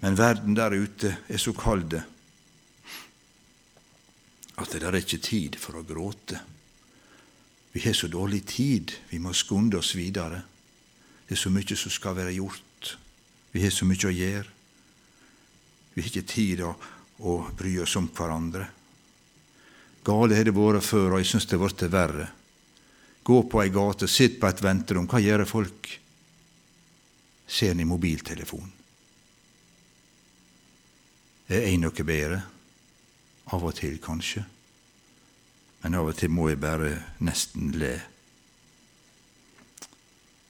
Men 0.00 0.16
verden 0.16 0.56
der 0.56 0.72
ute 0.72 1.16
er 1.28 1.40
så 1.40 1.52
kald 1.56 1.98
at 4.60 4.72
det 4.72 4.84
er 4.84 4.96
ikke 4.96 5.20
tid 5.24 5.56
for 5.60 5.80
å 5.80 5.86
gråte. 5.88 6.40
Vi 7.72 7.80
har 7.84 7.94
så 7.96 8.10
dårlig 8.12 8.42
tid, 8.50 8.92
vi 9.08 9.20
må 9.22 9.32
skunde 9.32 9.78
oss 9.78 9.94
videre. 9.96 10.42
Det 11.26 11.36
er 11.36 11.40
så 11.40 11.52
mye 11.52 11.76
som 11.78 11.92
skal 11.92 12.16
være 12.18 12.34
gjort. 12.36 12.96
Vi 13.52 13.62
har 13.62 13.72
så 13.72 13.86
mye 13.88 14.08
å 14.08 14.12
gjøre. 14.12 14.56
Vi 15.94 16.02
har 16.02 16.10
ikke 16.10 16.32
tid 16.32 16.64
å, 16.66 16.74
å 17.24 17.36
bry 17.56 17.76
oss 17.82 17.96
om 17.96 18.10
hverandre. 18.12 18.66
Gale 20.04 20.36
har 20.36 20.48
det 20.48 20.56
vært 20.56 20.84
før, 20.86 21.14
og 21.14 21.22
jeg 21.22 21.30
syns 21.30 21.46
det 21.46 21.58
har 21.58 21.64
blitt 21.64 21.92
verre. 21.92 22.28
Gå 23.22 23.42
på 23.52 23.62
ei 23.62 23.72
gate, 23.72 24.08
sitt 24.08 24.40
på 24.40 24.48
et 24.48 24.62
venterom. 24.64 25.08
Hva 25.08 25.20
gjør 25.20 25.44
folk? 25.48 25.92
Ser 27.46 27.74
en 27.74 27.84
i 27.84 28.79
mobiltelefonen. 31.50 31.72
Er 31.72 31.78
noe 31.78 32.04
bedre? 32.06 32.40
Av 33.50 33.64
og 33.64 33.74
til, 33.74 33.98
kanskje. 33.98 34.44
Men 35.82 35.94
av 35.94 36.06
og 36.06 36.16
til 36.16 36.30
må 36.30 36.48
jeg 36.48 36.60
bare 36.60 36.92
nesten 37.20 37.72
le. 37.74 37.96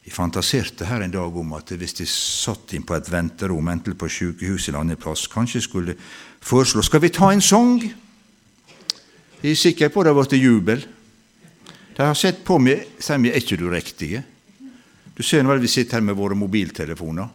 Jeg 0.04 0.12
fantaserte 0.12 0.84
her 0.88 1.02
en 1.04 1.12
dag 1.12 1.36
om 1.36 1.52
at 1.54 1.70
hvis 1.70 1.94
de 1.94 2.06
satt 2.06 2.74
inn 2.74 2.84
på 2.84 2.96
et 2.96 3.10
venterom, 3.10 3.68
enten 3.68 3.96
på 3.96 4.08
sykehuset 4.08 4.68
eller 4.68 4.80
annen 4.80 5.00
plass, 5.00 5.28
kanskje 5.28 5.60
skulle 5.60 5.96
foreslå 6.40 6.82
skal 6.82 7.00
vi 7.00 7.12
ta 7.14 7.30
en 7.32 7.40
sang. 7.40 7.80
Jeg 9.40 9.50
er 9.50 9.56
sikker 9.56 9.88
på 9.88 10.02
det 10.02 10.12
har 10.12 10.18
blitt 10.18 10.40
jubel. 10.40 10.84
De 11.96 12.02
har 12.02 12.16
sett 12.16 12.44
på 12.44 12.58
meg 12.58 12.98
sier 12.98 13.20
meg, 13.20 13.32
er 13.32 13.40
ikke 13.40 13.60
du 13.60 13.68
riktige? 13.70 14.24
Du 15.14 15.22
ser 15.22 15.44
vel 15.44 15.60
vi 15.60 15.68
sitter 15.68 15.98
her 15.98 16.04
med 16.04 16.16
våre 16.16 16.36
mobiltelefoner, 16.36 17.28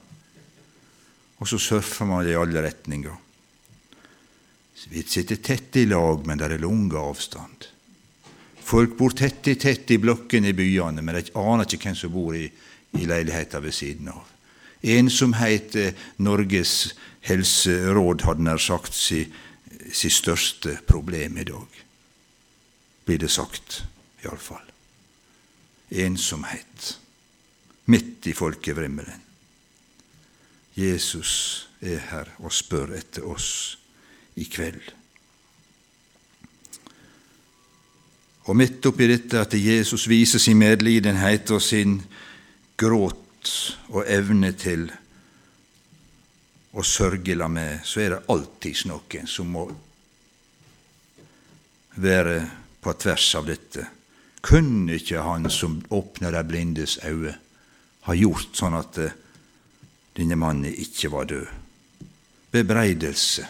og 1.37 1.47
så 1.47 1.57
surfer 1.61 2.05
man 2.09 2.25
i 2.25 2.37
alle 2.37 2.61
retninger. 2.65 3.24
Vi 4.89 5.03
sitter 5.03 5.35
tett 5.35 5.75
i 5.75 5.85
lag, 5.85 6.25
men 6.27 6.37
det 6.37 6.51
er 6.51 6.61
lang 6.61 6.91
avstand. 6.93 7.69
Folk 8.65 8.97
bor 8.97 9.13
tett 9.13 9.47
i 9.47 9.55
tett 9.61 9.91
i 9.91 9.97
blokkene 10.01 10.49
i 10.49 10.57
byene, 10.57 11.01
men 11.01 11.17
de 11.19 11.33
aner 11.37 11.65
ikke 11.65 11.89
hvem 11.89 11.97
som 11.97 12.13
bor 12.13 12.35
i, 12.37 12.45
i 12.97 13.05
leiligheta 13.05 13.61
ved 13.61 13.75
siden 13.75 14.09
av. 14.13 14.25
Ensomhet 14.85 15.75
er 15.79 15.93
Norges 16.21 16.95
helseråd, 17.25 18.25
hadde 18.25 18.45
nær 18.45 18.61
sagt, 18.61 18.93
sitt 18.93 19.33
si 19.93 20.09
største 20.09 20.79
problem 20.87 21.37
i 21.37 21.45
dag. 21.45 21.81
Blir 23.05 23.21
det 23.21 23.29
sagt, 23.33 23.83
iallfall. 24.23 24.65
Ensomhet 25.93 26.95
midt 27.85 28.25
i 28.27 28.33
folkevrimmelen. 28.33 29.21
Jesus 30.75 31.33
er 31.85 32.01
her 32.09 32.33
og 32.41 32.53
spør 32.53 32.95
etter 32.97 33.25
oss 33.29 33.77
i 34.35 34.45
kveld. 34.45 34.93
Og 38.45 38.57
midt 38.57 38.85
oppi 38.85 39.07
dette 39.09 39.41
at 39.41 39.55
Jesus 39.57 40.05
viser 40.09 40.41
sin 40.41 40.59
medlidenhet 40.61 41.49
og 41.55 41.63
sin 41.63 41.97
gråt 42.77 43.53
og 43.89 44.03
evne 44.05 44.51
til 44.57 44.85
å 46.75 46.83
sørge 46.85 47.37
la 47.37 47.47
med, 47.49 47.81
så 47.87 48.03
er 48.03 48.13
det 48.13 48.23
alltid 48.29 48.85
noen 48.91 49.29
som 49.31 49.49
må 49.49 49.65
være 51.95 52.37
på 52.83 52.93
tvers 53.01 53.29
av 53.39 53.47
dette. 53.49 53.87
Kunne 54.45 54.99
ikke 54.99 55.23
Han 55.25 55.49
som 55.49 55.79
åpner 55.89 56.35
de 56.35 56.43
blindes 56.45 56.99
øyne, 57.01 57.37
ha 58.05 58.13
gjort 58.13 58.53
sånn 58.53 58.75
at 58.77 58.97
eh, 59.01 59.15
denne 60.13 60.35
mannen 60.37 60.69
ikke 60.69 61.09
var 61.09 61.25
død? 61.25 61.47
Bebreidelse 62.53 63.47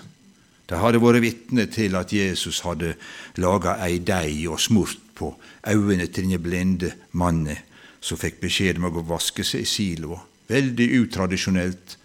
de 0.66 0.80
hadde 0.82 1.02
vært 1.02 1.22
vitne 1.22 1.68
til 1.70 1.96
at 1.98 2.14
Jesus 2.14 2.64
hadde 2.66 2.96
laga 3.42 3.78
ei 3.86 4.00
deig 4.02 4.48
og 4.50 4.62
smurt 4.62 5.02
på 5.16 5.30
øynene 5.68 6.08
til 6.12 6.30
den 6.30 6.42
blinde 6.42 6.92
mannen 7.14 7.60
som 8.06 8.20
fikk 8.22 8.42
beskjed 8.44 8.80
om 8.80 8.90
å 8.90 8.94
gå 8.94 9.02
og 9.02 9.14
vaske 9.16 9.46
seg 9.46 9.64
i 9.66 9.70
siloa. 9.70 10.20
Veldig 10.46 10.88
utradisjonelt, 11.00 11.96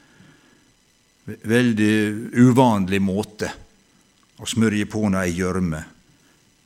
veldig 1.45 1.95
uvanlig 2.41 3.01
måte 3.05 3.51
å 4.41 4.49
smørje 4.49 4.87
på 4.89 5.03
henne 5.05 5.25
ei 5.27 5.35
gjørme. 5.37 5.81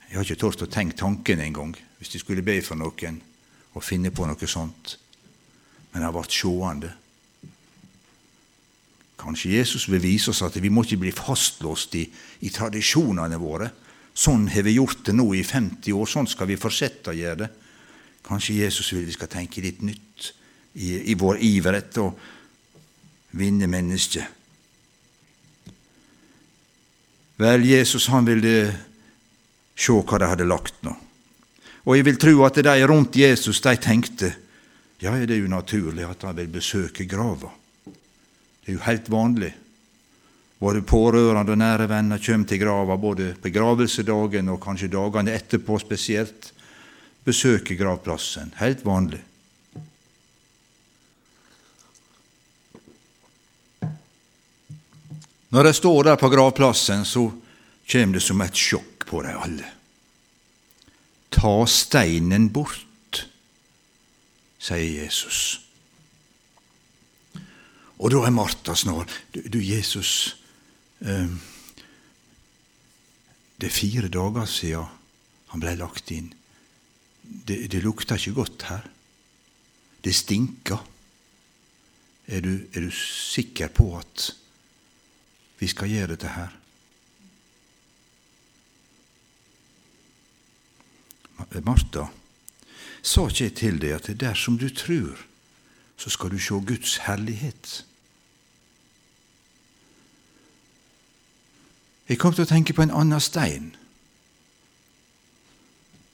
Jeg 0.06 0.18
har 0.18 0.26
ikke 0.26 0.42
tort 0.44 0.62
å 0.62 0.70
tenke 0.70 0.98
tanken 0.98 1.42
engang, 1.42 1.72
hvis 1.98 2.12
de 2.14 2.22
skulle 2.22 2.46
be 2.46 2.60
for 2.62 2.78
noen 2.78 3.18
og 3.74 3.82
finne 3.82 4.12
på 4.14 4.28
noe 4.28 4.50
sånt. 4.50 4.94
Men 5.90 6.06
jeg 6.06 6.14
ble 6.14 6.24
sjående. 6.30 6.92
Kanskje 9.24 9.56
Jesus 9.56 9.86
vil 9.88 10.02
vise 10.04 10.34
oss 10.34 10.42
at 10.44 10.58
vi 10.60 10.68
må 10.68 10.84
ikke 10.84 11.00
bli 11.00 11.12
fastlåst 11.16 11.96
i, 11.96 12.04
i 12.44 12.52
tradisjonene 12.52 13.38
våre. 13.40 13.70
Sånn 14.14 14.46
har 14.52 14.66
vi 14.66 14.76
gjort 14.76 15.06
det 15.08 15.14
nå 15.16 15.24
i 15.34 15.40
50 15.42 15.96
år, 15.96 16.10
sånn 16.10 16.28
skal 16.28 16.50
vi 16.50 16.60
fortsette 16.60 17.14
å 17.14 17.16
gjøre 17.16 17.40
det. 17.40 17.48
Kanskje 18.24 18.60
Jesus 18.60 18.92
vil 18.92 19.08
vi 19.08 19.16
skal 19.16 19.32
tenke 19.32 19.64
litt 19.64 19.80
nytt 19.84 20.28
i, 20.76 21.10
i 21.12 21.16
vår 21.18 21.40
iver 21.44 21.80
etter 21.80 22.04
å 22.04 22.12
vinne 23.40 23.68
mennesket. 23.70 24.28
Vel, 27.40 27.64
Jesus 27.66 28.06
han 28.12 28.28
ville 28.28 28.54
se 29.74 29.96
hva 29.96 30.20
de 30.20 30.30
hadde 30.30 30.46
lagt 30.46 30.84
nå. 30.86 30.94
Og 31.84 31.96
jeg 31.98 32.06
vil 32.06 32.20
tro 32.20 32.44
at 32.46 32.60
de 32.62 32.76
rundt 32.86 33.16
Jesus 33.18 33.60
de 33.64 33.74
tenkte 33.80 34.30
ja, 35.02 35.10
det 35.18 35.34
er 35.34 35.42
jo 35.42 35.50
naturlig 35.50 36.06
at 36.06 36.22
han 36.24 36.36
vil 36.38 36.52
besøke 36.54 37.04
grava. 37.08 37.50
Det 38.64 38.72
er 38.72 38.78
jo 38.78 38.86
helt 38.86 39.10
vanlig. 39.12 39.52
Våre 40.64 40.80
pårørende 40.80 41.52
og 41.52 41.60
nære 41.60 41.88
venner 41.90 42.20
kommer 42.24 42.48
til 42.48 42.62
grava 42.62 42.96
både 42.96 43.34
begravelsedagen 43.42 44.48
og 44.48 44.62
kanskje 44.62 44.88
dagene 44.94 45.34
etterpå 45.36 45.76
spesielt. 45.82 46.52
Besøker 47.24 47.76
gravplassen. 47.76 48.54
Helt 48.60 48.84
vanlig. 48.84 49.20
Når 55.52 55.68
de 55.68 55.72
står 55.76 56.02
der 56.08 56.16
på 56.16 56.28
gravplassen, 56.32 57.04
så 57.04 57.28
kommer 57.92 58.16
det 58.16 58.24
som 58.24 58.40
et 58.42 58.56
sjokk 58.58 59.04
på 59.06 59.20
dem 59.22 59.36
alle. 59.38 59.68
Ta 61.34 61.52
steinen 61.68 62.48
bort, 62.54 63.26
sier 64.58 65.04
Jesus. 65.04 65.63
Og 67.98 68.10
da 68.10 68.24
er 68.26 68.34
Martha 68.34 68.74
snar. 68.74 69.06
Du, 69.34 69.40
du 69.48 69.60
Jesus, 69.62 70.36
eh, 71.00 71.30
det 73.60 73.70
er 73.70 73.76
fire 73.76 74.10
dager 74.12 74.48
siden 74.50 74.90
han 75.52 75.62
ble 75.62 75.76
lagt 75.78 76.10
inn. 76.10 76.32
Det, 77.22 77.70
det 77.70 77.84
lukter 77.84 78.18
ikke 78.18 78.38
godt 78.40 78.66
her. 78.68 78.88
Det 80.04 80.14
stinker. 80.14 80.82
Er 82.26 82.40
du, 82.40 82.54
er 82.72 82.86
du 82.86 82.90
sikker 82.90 83.68
på 83.68 83.90
at 83.98 84.30
vi 85.60 85.68
skal 85.68 85.92
gjøre 85.92 86.14
dette 86.16 86.32
her? 86.32 86.52
Martha, 91.64 92.06
sa 93.04 93.26
ikke 93.28 93.44
jeg 93.44 93.54
til 93.58 93.80
deg 93.82 93.96
at 93.98 94.08
dersom 94.20 94.56
du 94.58 94.68
tror, 94.72 95.20
så 95.96 96.10
skal 96.10 96.30
du 96.30 96.38
se 96.38 96.54
Guds 96.54 96.96
herlighet? 97.06 97.84
Jeg 102.08 102.18
kom 102.20 102.34
til 102.34 102.44
å 102.44 102.50
tenke 102.50 102.74
på 102.76 102.84
en 102.84 102.92
annen 102.92 103.20
stein, 103.22 103.70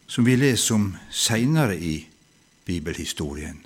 som 0.07 0.27
vi 0.27 0.37
leser 0.39 0.77
om 0.77 0.93
seinere 1.11 1.75
i 1.79 1.95
bibelhistorien. 2.67 3.59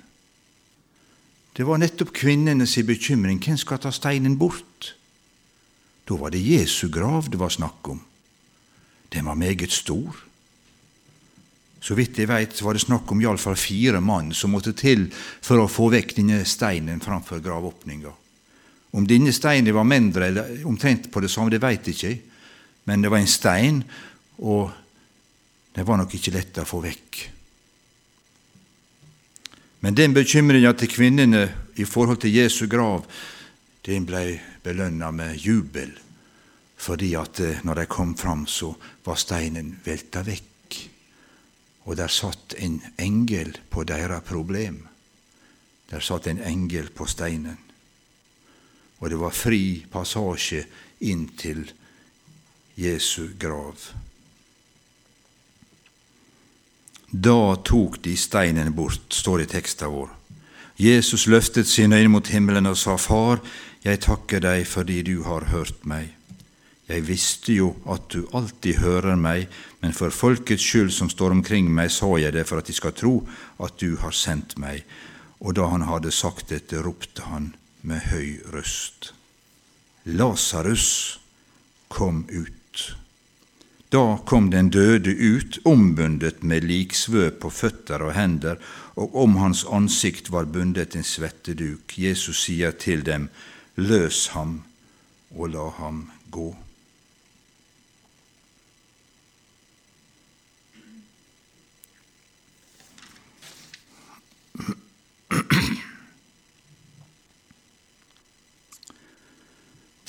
Det 1.55 1.63
var 1.67 1.79
nettopp 1.79 2.11
kvinnenes 2.13 2.75
bekymring. 2.85 3.39
Hvem 3.39 3.57
skal 3.57 3.79
ta 3.79 3.91
steinen 3.93 4.37
bort? 4.39 4.95
Da 6.05 6.17
var 6.19 6.33
det 6.33 6.43
Jesu 6.43 6.89
grav 6.91 7.29
det 7.31 7.39
var 7.39 7.49
snakk 7.49 7.87
om. 7.89 8.01
Den 9.13 9.25
var 9.25 9.39
meget 9.39 9.71
stor. 9.71 10.24
Så 11.85 11.93
vidt 11.93 12.17
jeg 12.17 12.29
vet, 12.31 12.61
var 12.65 12.73
det 12.73 12.81
snakk 12.81 13.11
om 13.13 13.19
iallfall 13.21 13.57
fire 13.59 13.99
mann 14.01 14.31
som 14.33 14.55
måtte 14.55 14.73
til 14.73 15.05
for 15.13 15.61
å 15.61 15.69
få 15.69 15.91
vekk 15.93 16.15
denne 16.17 16.39
steinen 16.49 17.03
framfor 17.03 17.43
gravåpninga. 17.45 18.13
Om 18.97 19.05
denne 19.05 19.33
steinen 19.35 19.75
var 19.75 19.85
mindre 19.85 20.31
eller 20.31 20.65
omtrent 20.65 21.11
på 21.13 21.21
det 21.21 21.29
samme, 21.29 21.53
det 21.53 21.61
veit 21.61 21.85
jeg 21.85 21.97
ikke, 21.97 22.41
men 22.89 23.05
det 23.05 23.11
var 23.13 23.21
en 23.21 23.29
stein, 23.29 23.83
og 24.41 24.71
det 25.75 25.85
var 25.85 26.01
nok 26.01 26.15
ikke 26.17 26.33
lett 26.33 26.57
å 26.63 26.65
få 26.65 26.81
vekk. 26.85 27.21
Men 29.85 29.97
den 29.97 30.15
bekymringa 30.15 30.71
til 30.79 30.89
kvinnene 30.89 31.43
i 31.77 31.85
forhold 31.85 32.23
til 32.23 32.33
Jesu 32.33 32.65
grav, 32.71 33.05
den 33.85 34.07
ble 34.09 34.39
belønna 34.65 35.11
med 35.13 35.37
jubel, 35.37 35.91
fordi 36.81 37.13
at 37.19 37.39
eh, 37.45 37.61
når 37.61 37.83
de 37.83 37.85
kom 37.91 38.15
fram, 38.17 38.47
så 38.49 38.71
var 39.05 39.19
steinen 39.21 39.75
velta 39.85 40.23
vekk, 40.25 40.54
og 41.85 41.97
der 41.97 42.09
satt 42.09 42.55
en 42.57 42.81
engel 42.99 43.57
på 43.69 43.83
deres 43.83 44.23
problem. 44.25 44.87
Der 45.91 46.01
satt 46.01 46.27
en 46.27 46.41
engel 46.41 46.89
på 46.89 47.05
steinen 47.05 47.61
og 49.05 49.11
det 49.11 49.19
var 49.21 49.35
fri 49.35 49.85
passasje 49.91 50.63
inn 51.05 51.27
til 51.37 51.65
Jesu 52.79 53.35
grav. 53.39 53.77
Da 57.11 57.55
tok 57.63 57.99
de 58.03 58.15
steinen 58.17 58.73
bort, 58.75 59.05
står 59.13 59.43
det 59.43 59.49
i 59.49 59.51
teksten 59.55 59.93
vår. 59.93 60.09
Jesus 60.81 61.27
løftet 61.31 61.69
sine 61.69 62.01
øyne 62.01 62.11
mot 62.17 62.27
himmelen 62.27 62.65
og 62.65 62.79
sa, 62.81 62.97
Far, 62.97 63.39
jeg 63.85 64.01
takker 64.03 64.41
deg 64.43 64.65
fordi 64.67 65.03
du 65.05 65.21
har 65.23 65.51
hørt 65.53 65.85
meg. 65.87 66.09
Jeg 66.85 67.07
visste 67.07 67.55
jo 67.55 67.71
at 67.89 68.11
du 68.13 68.27
alltid 68.37 68.77
hører 68.83 69.17
meg, 69.17 69.47
men 69.81 69.93
for 69.97 70.13
folkets 70.13 70.61
skyld 70.61 70.91
som 70.93 71.09
står 71.09 71.33
omkring 71.33 71.71
meg, 71.73 71.89
sa 71.89 72.11
jeg 72.21 72.35
det 72.35 72.45
for 72.45 72.61
at 72.61 72.69
de 72.69 72.75
skal 72.77 72.93
tro 72.93 73.15
at 73.57 73.79
du 73.81 73.95
har 74.03 74.13
sendt 74.13 74.57
meg. 74.61 74.83
Og 75.41 75.57
da 75.57 75.65
han 75.71 75.87
hadde 75.89 76.13
sagt 76.13 76.51
dette, 76.53 76.83
ropte 76.85 77.25
han, 77.25 77.55
med 77.81 78.05
høy 78.11 78.37
røst. 78.53 79.13
Lasarus, 80.05 81.19
kom 81.89 82.25
ut. 82.29 82.95
Da 83.89 84.17
kom 84.25 84.49
den 84.51 84.69
døde 84.69 85.13
ut, 85.13 85.59
ombundet 85.65 86.43
med 86.43 86.65
liksvøp 86.65 87.39
på 87.41 87.49
føtter 87.49 88.01
og 88.05 88.13
hender, 88.17 88.61
og 88.97 89.15
om 89.25 89.37
hans 89.41 89.63
ansikt 89.65 90.29
var 90.33 90.49
bundet 90.49 90.97
en 90.97 91.05
svetteduk. 91.05 91.97
Jesus 91.97 92.45
sier 92.45 92.75
til 92.77 93.05
dem, 93.05 93.29
løs 93.77 94.27
ham 94.37 94.59
og 95.33 95.53
la 95.53 95.69
ham 95.79 96.05
gå. 96.33 96.51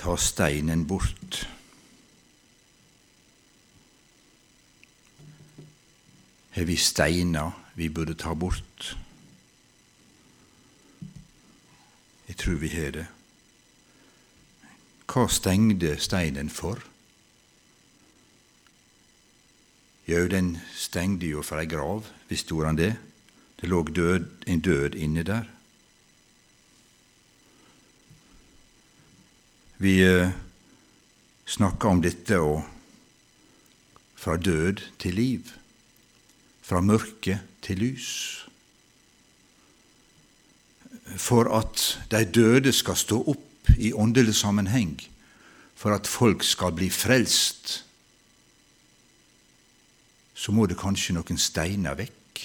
Ta 0.06 0.14
steinen 0.16 0.86
bort. 0.86 1.48
Har 6.50 6.64
vi 6.64 6.76
steiner 6.76 7.50
vi 7.74 7.88
burde 7.88 8.14
ta 8.14 8.34
bort? 8.34 8.98
Jeg 12.28 12.36
tror 12.36 12.54
vi 12.62 12.68
har 12.68 12.94
det. 12.94 13.06
Hva 15.10 15.26
stengde 15.26 15.96
steinen 15.98 16.54
for? 16.54 16.86
Jau, 20.06 20.28
den 20.30 20.60
stengde 20.70 21.26
jo 21.34 21.42
for 21.42 21.58
ei 21.58 21.66
grav, 21.66 22.06
visste 22.30 22.62
han 22.62 22.78
det? 22.78 22.94
Det 23.58 23.74
lå 23.74 23.82
død, 23.82 24.30
en 24.46 24.60
død 24.60 24.94
inne 24.94 25.26
der. 25.26 25.55
Vi 29.76 30.00
eh, 30.00 30.30
snakker 31.44 31.88
om 31.88 32.00
dette 32.00 32.38
og 32.40 32.62
fra 34.16 34.38
død 34.40 34.80
til 34.98 35.18
liv, 35.18 35.50
fra 36.64 36.80
mørke 36.80 37.42
til 37.62 37.82
lys. 37.84 38.08
For 41.20 41.52
at 41.58 41.84
de 42.10 42.24
døde 42.24 42.72
skal 42.72 42.96
stå 42.96 43.20
opp 43.28 43.70
i 43.76 43.92
åndelig 43.92 44.38
sammenheng, 44.40 44.96
for 45.76 45.92
at 45.92 46.08
folk 46.08 46.42
skal 46.42 46.72
bli 46.72 46.88
frelst, 46.90 47.82
så 50.34 50.52
må 50.56 50.64
det 50.66 50.80
kanskje 50.80 51.18
noen 51.18 51.38
steiner 51.40 52.00
vekk. 52.00 52.42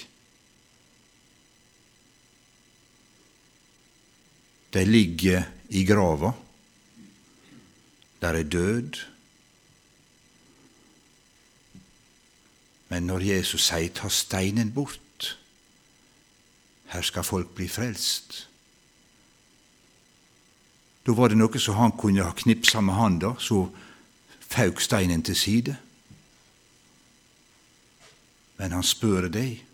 De 4.72 4.84
ligger 4.88 5.48
i 5.72 5.84
grava. 5.88 6.36
Der 8.22 8.28
er 8.38 8.42
død. 8.42 9.02
Men 12.88 13.02
når 13.02 13.18
Jesus 13.18 13.66
sier 13.66 13.88
'ta 13.88 14.08
steinen 14.08 14.72
bort', 14.72 15.38
her 16.86 17.02
skal 17.02 17.24
folk 17.24 17.54
bli 17.54 17.68
frelst, 17.68 18.48
da 21.06 21.12
var 21.12 21.28
det 21.28 21.38
noe 21.38 21.58
som 21.58 21.74
han 21.74 21.92
kunne 21.98 22.22
ha 22.22 22.30
knipsa 22.30 22.80
med 22.80 22.94
handa, 22.94 23.34
så 23.38 23.68
fauk 24.40 24.80
steinen 24.80 25.22
til 25.22 25.36
side. 25.36 25.76
Men 28.56 28.72
han 28.72 28.82
spør 28.82 29.28
deg, 29.28 29.64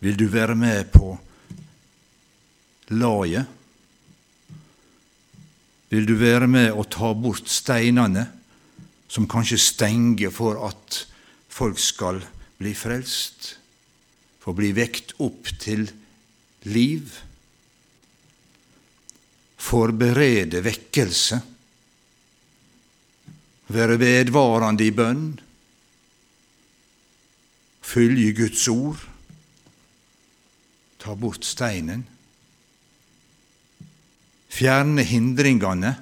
vil 0.00 0.18
du 0.18 0.26
være 0.28 0.54
med 0.54 0.84
på 0.92 1.18
laget? 2.88 3.46
Vil 5.88 6.04
du 6.08 6.18
være 6.20 6.48
med 6.50 6.74
å 6.76 6.84
ta 6.84 7.14
bort 7.16 7.48
steinene 7.48 8.26
som 9.08 9.28
kanskje 9.30 9.60
stenger 9.62 10.32
for 10.34 10.60
at 10.66 11.04
folk 11.48 11.80
skal 11.80 12.20
bli 12.58 12.74
frelst, 12.76 13.54
for 14.38 14.56
bli 14.58 14.74
vekt 14.76 15.16
opp 15.24 15.48
til 15.60 15.86
liv? 16.68 17.14
Forberede 19.68 20.60
vekkelse, 20.64 21.40
være 23.72 23.98
vedvarende 24.00 24.84
i 24.84 24.92
bønn, 24.96 25.26
følge 27.88 28.36
Guds 28.36 28.68
ord, 28.72 29.02
ta 31.00 31.16
bort 31.16 31.44
steinen, 31.48 32.04
fjerne 34.48 35.04
hindringene 35.04 35.94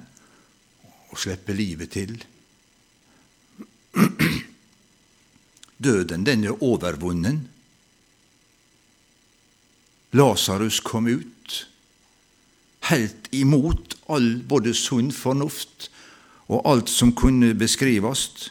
og 1.11 1.19
slippe 1.19 1.53
livet 1.55 1.93
til. 1.93 2.17
Døden, 5.83 6.25
den 6.25 6.43
er 6.43 6.63
overvunnen. 6.63 7.47
Lasarus 10.17 10.79
kom 10.79 11.07
ut, 11.07 11.67
helt 12.89 13.27
imot 13.35 13.97
all 14.09 14.37
både 14.47 14.73
sunn 14.77 15.11
fornuft 15.11 15.89
og 16.47 16.63
alt 16.69 16.89
som 16.89 17.11
kunne 17.15 17.51
beskrives, 17.59 18.49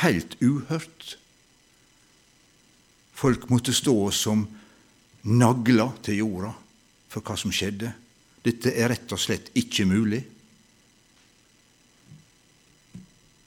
helt 0.00 0.36
uhørt. 0.42 1.18
Folk 3.14 3.50
måtte 3.52 3.74
stå 3.76 4.10
som 4.10 4.46
nagler 5.22 5.92
til 6.02 6.22
jorda 6.24 6.54
for 7.12 7.22
hva 7.24 7.36
som 7.38 7.52
skjedde. 7.54 7.92
Dette 8.44 8.74
er 8.76 8.90
rett 8.92 9.12
og 9.14 9.20
slett 9.20 9.50
ikke 9.56 9.86
mulig. 9.88 10.20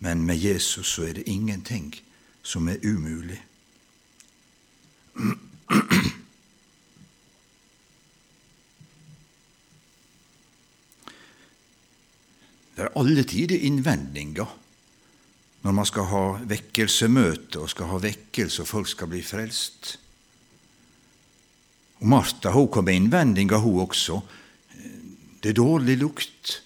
Men 0.02 0.24
med 0.26 0.38
Jesus 0.42 0.94
så 0.96 1.08
er 1.08 1.20
det 1.20 1.28
ingenting 1.30 1.92
som 2.46 2.70
er 2.70 2.82
umulig. 2.86 3.40
Det 12.78 12.86
er 12.86 12.94
alle 12.94 13.26
tider 13.26 13.58
innvendinger 13.66 14.50
når 15.66 15.74
man 15.74 15.88
skal 15.90 16.06
ha 16.12 16.26
vekkelsemøte 16.48 17.60
og 17.60 17.72
skal 17.74 17.90
ha 17.90 17.98
vekkelse 18.00 18.62
og 18.64 18.70
folk 18.70 18.92
skal 18.92 19.10
bli 19.12 19.24
frelst. 19.26 19.96
Og 21.98 22.06
Martha 22.14 22.54
hun 22.54 22.70
kom 22.70 22.86
med 22.86 23.00
innvendinger, 23.02 23.58
hun 23.58 23.82
også. 23.82 24.22
Det 25.48 25.54
er 25.54 25.64
dårlig 25.64 25.94
lukt. 26.02 26.58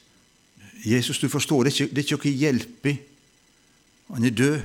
Jesus, 0.81 1.19
du 1.21 1.27
forstår, 1.29 1.67
det 1.69 1.73
er 1.77 1.99
ikke, 2.01 2.17
noe 2.17 2.29
hjelp 2.33 2.87
i. 2.89 2.93
Han 4.09 4.25
er 4.25 4.33
død. 4.33 4.63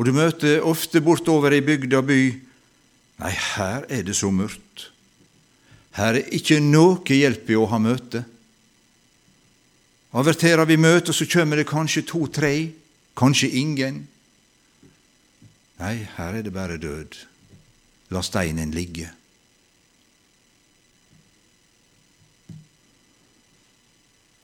Og 0.00 0.08
du 0.08 0.12
møter 0.16 0.64
ofte 0.64 1.02
bortover 1.04 1.52
i 1.52 1.60
bygd 1.60 1.96
og 1.98 2.06
by 2.08 2.22
Nei, 3.18 3.34
her 3.34 3.84
er 3.92 4.06
det 4.06 4.16
så 4.16 4.30
mørkt. 4.32 4.86
Her 5.98 6.22
er 6.22 6.32
ikke 6.32 6.56
noe 6.64 7.04
hjelp 7.04 7.52
i 7.52 7.58
å 7.60 7.68
ha 7.68 7.82
møte. 7.84 8.24
Averterer 10.16 10.64
vi 10.72 10.80
møtet, 10.80 11.12
så 11.12 11.28
kommer 11.28 11.60
det 11.60 11.68
kanskje 11.68 12.06
to-tre, 12.08 12.54
kanskje 13.18 13.52
ingen. 13.60 14.00
Nei, 15.84 15.94
her 16.16 16.40
er 16.40 16.48
det 16.48 16.56
bare 16.56 16.80
død. 16.80 17.20
La 18.16 18.24
steinen 18.24 18.72
ligge. 18.72 19.17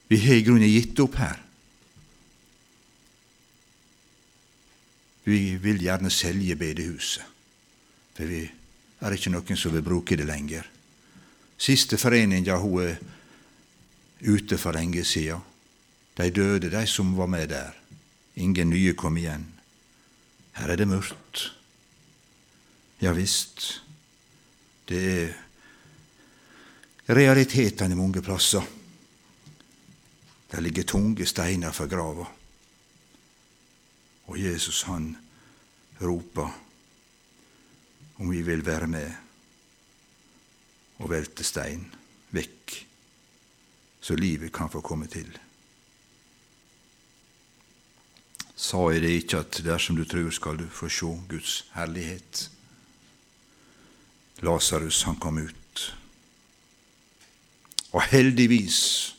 Vi 0.07 0.19
har 0.21 0.35
i 0.35 0.43
grunnen 0.45 0.69
gitt 0.69 0.99
opp 1.01 1.15
her. 1.17 1.41
Vi 5.25 5.55
vil 5.57 5.81
gjerne 5.81 6.11
selge 6.13 6.55
bedehuset, 6.55 7.25
for 8.13 8.29
vi 8.29 8.43
er 8.45 9.15
ikke 9.15 9.33
noen 9.33 9.57
som 9.57 9.73
vil 9.73 9.85
bruke 9.85 10.17
det 10.17 10.27
lenger. 10.29 10.67
Siste 11.57 11.97
foreninga 11.97 12.59
hun 12.61 12.83
er 12.83 12.99
ute 14.21 14.57
for 14.61 14.77
lenge 14.77 15.03
siden. 15.07 15.41
De 16.15 16.29
døde, 16.31 16.69
de 16.69 16.85
som 16.87 17.15
var 17.17 17.27
med 17.27 17.49
der. 17.49 17.73
Ingen 18.35 18.69
nye 18.69 18.93
kom 18.93 19.17
igjen. 19.17 19.47
Her 20.55 20.71
er 20.71 20.79
det 20.79 20.87
mørkt. 20.87 21.51
Ja 23.01 23.11
visst, 23.11 23.81
det 24.87 25.01
er 25.09 25.33
realitetene 27.11 27.95
mange 27.97 28.21
plasser. 28.23 28.63
Der 30.55 30.61
ligger 30.61 30.83
tunge 30.87 31.25
steiner 31.25 31.71
for 31.71 31.87
grava. 31.91 32.25
Og 34.27 34.37
Jesus, 34.39 34.81
han 34.87 35.17
roper 36.01 36.61
om 38.15 38.31
vi 38.31 38.41
vil 38.41 38.65
være 38.65 38.87
med 38.87 39.11
og 41.03 41.09
velte 41.11 41.43
stein 41.43 41.83
vekk, 42.31 42.75
så 43.99 44.15
livet 44.15 44.53
kan 44.55 44.71
få 44.71 44.79
komme 44.79 45.09
til. 45.11 45.27
Sa 48.55 48.79
jeg 48.93 49.03
det 49.03 49.11
ikke 49.11 49.41
at 49.43 49.59
dersom 49.65 49.99
du 49.99 50.05
tror, 50.07 50.29
skal 50.31 50.61
du 50.61 50.69
få 50.71 50.87
se 50.87 51.11
Guds 51.29 51.65
herlighet? 51.73 52.45
Lasarus, 54.39 55.03
han 55.03 55.19
kom 55.19 55.37
ut. 55.43 55.83
Og 57.91 58.07
heldigvis 58.07 59.14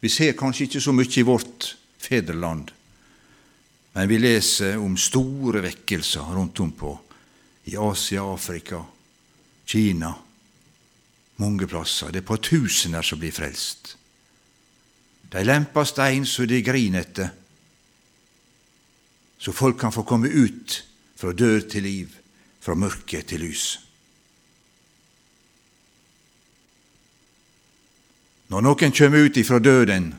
vi 0.00 0.10
ser 0.12 0.36
kanskje 0.38 0.68
ikke 0.68 0.82
så 0.82 0.94
mye 0.94 1.10
i 1.18 1.26
vårt 1.26 1.72
fedreland. 1.98 2.70
Men 3.92 4.08
vi 4.08 4.20
leser 4.20 4.78
om 4.78 4.96
store 4.96 5.62
vekkelser 5.64 6.34
rundt 6.36 6.60
om 6.62 6.70
på 6.72 6.92
i 7.68 7.76
Asia, 7.76 8.22
Afrika, 8.22 8.84
Kina, 9.66 10.12
mange 11.42 11.66
plasser. 11.66 12.12
Det 12.12 12.22
er 12.22 12.28
på 12.28 12.38
tusener 12.40 13.02
som 13.02 13.20
blir 13.20 13.34
frelst. 13.34 13.96
De 15.28 15.42
lemper 15.44 15.84
stein 15.84 16.24
så 16.26 16.46
de 16.48 16.62
griner 16.64 17.04
etter, 17.04 17.34
så 19.38 19.52
folk 19.54 19.76
kan 19.78 19.92
få 19.94 20.02
komme 20.02 20.30
ut 20.30 20.80
fra 21.18 21.32
død 21.32 21.68
til 21.70 21.84
liv, 21.86 22.14
fra 22.60 22.74
mørke 22.74 23.20
til 23.22 23.44
lys. 23.44 23.66
Når 28.48 28.64
noen 28.64 28.94
kommer 28.96 29.26
ut 29.28 29.36
ifra 29.36 29.58
døden, 29.60 30.12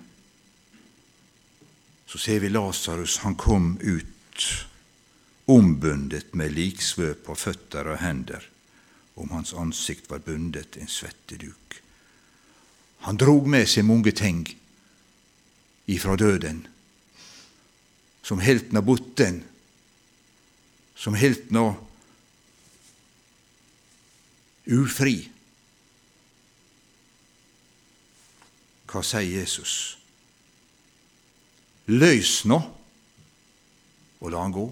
så 2.09 2.17
ser 2.21 2.39
vi 2.43 2.49
Lasarus, 2.49 3.17
han 3.25 3.35
kom 3.35 3.77
ut 3.81 4.45
ombundet 5.49 6.35
med 6.37 6.53
liksvøp 6.53 7.23
på 7.25 7.35
føtter 7.37 7.89
og 7.89 8.01
hender, 8.03 8.43
om 9.17 9.33
hans 9.33 9.53
ansikt 9.57 10.09
var 10.11 10.21
bundet 10.25 10.77
en 10.77 10.89
svetteduk. 10.89 11.79
Han 13.09 13.17
drog 13.17 13.47
med 13.49 13.65
seg 13.69 13.87
mange 13.87 14.13
ting 14.13 14.43
ifra 15.89 16.15
døden, 16.19 16.67
som 18.21 18.41
helten 18.43 18.77
av 18.77 18.85
botten, 18.85 19.41
som 20.99 21.17
helten 21.17 21.57
av 21.57 21.77
ufri. 24.69 25.31
Hva 28.89 29.03
sier 29.05 29.39
Jesus? 29.41 29.73
Løs 31.89 32.43
nå, 32.49 32.57
og 34.19 34.31
la 34.33 34.41
han 34.41 34.53
gå. 34.53 34.65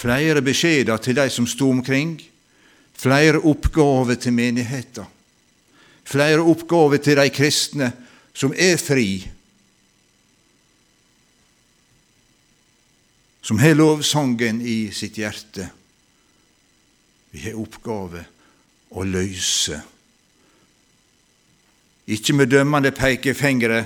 Flere 0.00 0.42
beskjeder 0.42 1.00
til 1.02 1.18
de 1.18 1.26
som 1.30 1.46
sto 1.50 1.68
omkring, 1.70 2.16
flere 2.94 3.40
oppgaver 3.46 4.18
til 4.20 4.34
menigheten, 4.34 5.06
flere 6.04 6.42
oppgaver 6.42 7.02
til 7.02 7.20
de 7.20 7.28
kristne 7.30 7.92
som 8.34 8.54
er 8.56 8.78
fri, 8.80 9.22
som 13.42 13.58
har 13.58 13.74
lovsangen 13.74 14.60
i 14.62 14.90
sitt 14.94 15.18
hjerte. 15.18 15.70
Vi 17.30 17.46
har 17.46 17.58
oppgave 17.58 18.26
å 18.94 19.06
løse. 19.06 19.80
Ikke 22.10 22.34
med 22.34 22.50
dømmende 22.50 22.90
pekefingre. 22.90 23.84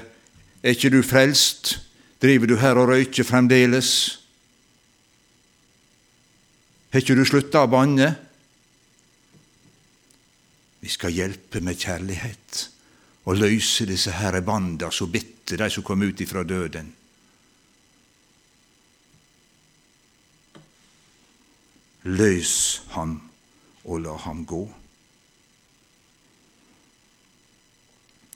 Er 0.62 0.72
ikke 0.72 0.90
du 0.90 1.02
frelst? 1.04 1.76
Driver 2.22 2.48
du 2.48 2.56
her 2.56 2.78
og 2.80 2.88
røyker 2.88 3.26
fremdeles? 3.28 3.90
Har 6.92 7.02
ikke 7.02 7.16
du 7.18 7.24
slutta 7.28 7.66
å 7.66 7.68
banne? 7.68 8.14
Vi 10.80 10.92
skal 10.92 11.12
hjelpe 11.12 11.60
med 11.64 11.80
kjærlighet 11.80 12.68
og 13.24 13.40
løse 13.40 13.87
disse 13.88 14.12
herre 14.12 14.42
banda 14.44 14.90
så 14.92 15.08
bitte, 15.08 15.56
de 15.56 15.68
som 15.72 15.84
kom 15.84 16.04
ut 16.04 16.20
ifra 16.20 16.44
døden. 16.44 16.90
Løs 22.04 22.54
ham 22.92 23.16
og 23.84 24.02
la 24.04 24.16
ham 24.26 24.44
gå. 24.48 24.62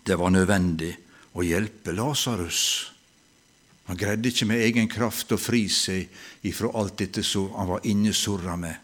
Det 0.09 0.17
var 0.17 0.33
nødvendig 0.33 0.95
å 1.37 1.45
hjelpe 1.45 1.93
Lasarus. 1.93 2.63
Han 3.89 3.97
greide 3.97 4.29
ikke 4.29 4.47
med 4.49 4.63
egen 4.65 4.89
kraft 4.89 5.33
å 5.33 5.41
fri 5.41 5.67
seg 5.73 6.09
ifra 6.49 6.71
alt 6.81 6.97
dette 7.01 7.23
som 7.25 7.51
han 7.57 7.69
var 7.69 7.85
innesurra 7.89 8.57
med. 8.57 8.77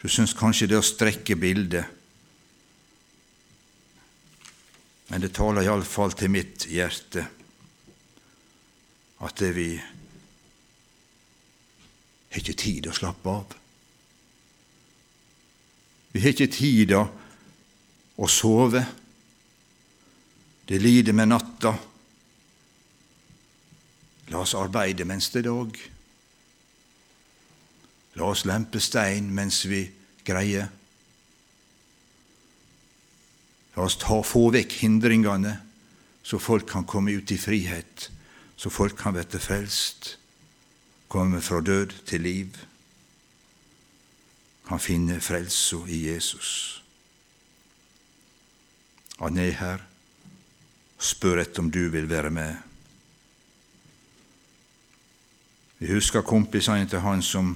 Du 0.00 0.08
syns 0.08 0.32
kanskje 0.36 0.70
det 0.70 0.78
å 0.80 0.84
strekke 0.84 1.36
bildet, 1.36 1.84
men 5.10 5.24
det 5.24 5.32
taler 5.36 5.66
iallfall 5.66 6.12
til 6.14 6.30
mitt 6.32 6.68
hjerte 6.70 7.24
at 9.20 9.42
vi 9.56 9.74
har 12.30 12.38
ikke 12.40 12.54
tid 12.62 12.86
å 12.88 12.94
slappe 12.94 13.32
av. 13.32 13.56
Vi 16.14 16.22
har 16.22 16.30
ikke 16.32 16.52
tid 16.54 16.94
å 16.94 18.28
sove. 18.30 18.84
Det 20.70 20.78
lider 20.78 21.12
med 21.12 21.32
natta. 21.32 21.72
La 24.30 24.38
oss 24.38 24.52
arbeide 24.54 25.02
mens 25.02 25.26
det 25.34 25.40
er 25.40 25.48
dag. 25.48 25.80
La 28.14 28.28
oss 28.30 28.44
lempe 28.46 28.78
stein 28.78 29.32
mens 29.34 29.64
vi 29.66 29.80
greier. 30.22 30.70
La 33.74 33.88
oss 33.88 33.98
ta, 33.98 34.20
få 34.22 34.44
vekk 34.54 34.78
hindringene, 34.84 35.56
så 36.22 36.38
folk 36.38 36.70
kan 36.70 36.86
komme 36.86 37.18
ut 37.18 37.34
i 37.34 37.40
frihet, 37.42 38.06
så 38.54 38.70
folk 38.70 38.94
kan 39.02 39.18
bli 39.18 39.42
frelst, 39.42 40.14
komme 41.10 41.42
fra 41.42 41.58
død 41.66 41.98
til 42.06 42.26
liv, 42.30 42.62
kan 44.70 44.78
finne 44.78 45.18
frelsa 45.18 45.82
i 45.90 46.04
Jesus. 46.12 46.82
Han 49.18 49.38
er 49.38 49.56
her, 49.58 49.89
spør 51.00 51.40
etter 51.42 51.64
om 51.64 51.70
du 51.72 51.88
vil 51.92 52.08
være 52.08 52.30
med. 52.30 52.56
Vi 55.80 55.88
husker 55.94 56.26
kompisene 56.26 56.88
til 56.88 57.00
han 57.00 57.22
som 57.24 57.54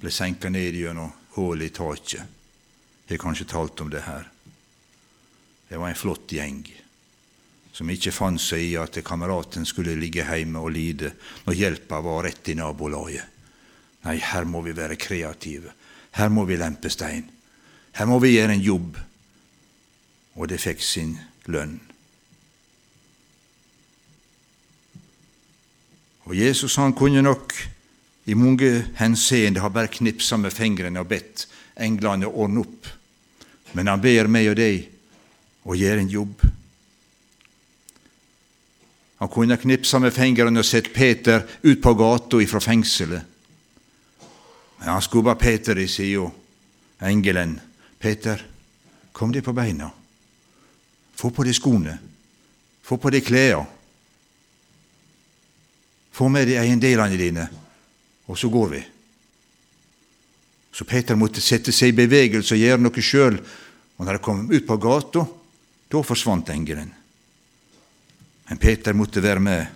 ble 0.00 0.12
senka 0.12 0.50
ned 0.52 0.76
gjennom 0.76 1.12
hullet 1.36 1.70
i 1.70 1.74
taket. 1.76 2.38
Jeg 3.08 3.16
har 3.16 3.22
kanskje 3.22 3.48
talt 3.48 3.80
om 3.80 3.90
det 3.92 4.04
her. 4.04 4.28
Det 5.68 5.80
var 5.80 5.88
en 5.88 5.96
flott 5.96 6.32
gjeng 6.32 6.66
som 7.72 7.88
ikke 7.88 8.12
fant 8.12 8.40
seg 8.40 8.66
i 8.66 8.74
at 8.76 8.98
kameraten 9.04 9.64
skulle 9.64 9.96
ligge 9.96 10.26
hjemme 10.28 10.60
og 10.60 10.74
lide 10.74 11.14
når 11.46 11.56
hjelpa 11.56 12.00
var 12.04 12.26
rett 12.26 12.50
i 12.52 12.56
nabolaget. 12.58 13.24
Nei, 14.04 14.18
her 14.18 14.44
må 14.44 14.60
vi 14.66 14.74
være 14.76 14.98
kreative. 15.00 15.72
Her 16.18 16.28
må 16.28 16.44
vi 16.44 16.58
lempe 16.60 16.90
stein. 16.92 17.30
Her 17.96 18.08
må 18.10 18.18
vi 18.20 18.34
gjøre 18.34 18.58
en 18.58 18.64
jobb. 18.66 18.98
Og 20.36 20.48
det 20.50 20.60
fikk 20.60 20.82
sin 20.84 21.14
lønn. 21.48 21.78
Og 26.28 26.36
Jesus 26.36 26.76
han 26.76 26.94
kunne 26.94 27.22
nok 27.22 27.54
i 28.30 28.34
mange 28.38 28.70
henseende 28.98 29.62
ha 29.62 29.70
bare 29.72 29.90
knipsa 29.90 30.38
med 30.38 30.54
fingrene 30.54 31.02
og 31.02 31.10
bedt 31.10 31.46
englene 31.82 32.28
ordne 32.28 32.62
opp, 32.62 32.88
men 33.72 33.88
han 33.88 34.02
ber 34.02 34.28
meg 34.30 34.50
og 34.52 34.58
deg 34.58 34.84
og 35.64 35.78
gjøre 35.78 36.02
en 36.02 36.12
jobb. 36.12 36.44
Han 39.22 39.30
kunne 39.30 39.56
knipsa 39.56 40.00
med 40.02 40.14
fingrene 40.14 40.60
og 40.60 40.66
sett 40.66 40.92
Peter 40.94 41.44
ut 41.62 41.82
på 41.82 41.94
gata 41.94 42.40
ifra 42.42 42.60
fengselet. 42.60 43.28
Men 44.80 44.88
han 44.90 45.02
skubba 45.02 45.36
Peter 45.38 45.78
i 45.78 45.86
sida. 45.88 46.26
Engelen. 47.02 47.54
Peter, 47.98 48.40
kom 49.14 49.30
deg 49.32 49.44
på 49.46 49.54
beina. 49.54 49.88
Få 51.14 51.30
på 51.30 51.46
deg 51.46 51.54
skoene. 51.54 51.94
Få 52.82 52.98
på 52.98 53.10
deg 53.14 53.22
klærne. 53.26 53.81
Få 56.12 56.28
med 56.28 56.48
deg 56.48 56.60
eiendelene 56.60 57.18
dine, 57.18 57.46
og 58.28 58.38
så 58.38 58.50
går 58.52 58.72
vi. 58.72 58.82
Så 60.72 60.84
Peter 60.88 61.16
måtte 61.16 61.40
sette 61.44 61.72
seg 61.72 61.92
i 61.92 61.98
bevegelse 62.02 62.56
og 62.56 62.62
gjøre 62.62 62.80
noe 62.80 63.04
sjøl. 63.04 63.38
Og 63.98 64.06
når 64.06 64.16
de 64.16 64.24
kom 64.24 64.46
ut 64.48 64.66
på 64.66 64.78
gata, 64.80 65.24
da 65.92 66.02
forsvant 66.04 66.48
engelen. 66.52 66.90
Men 68.48 68.60
Peter 68.60 68.96
måtte 68.96 69.22
være 69.24 69.40
med 69.40 69.66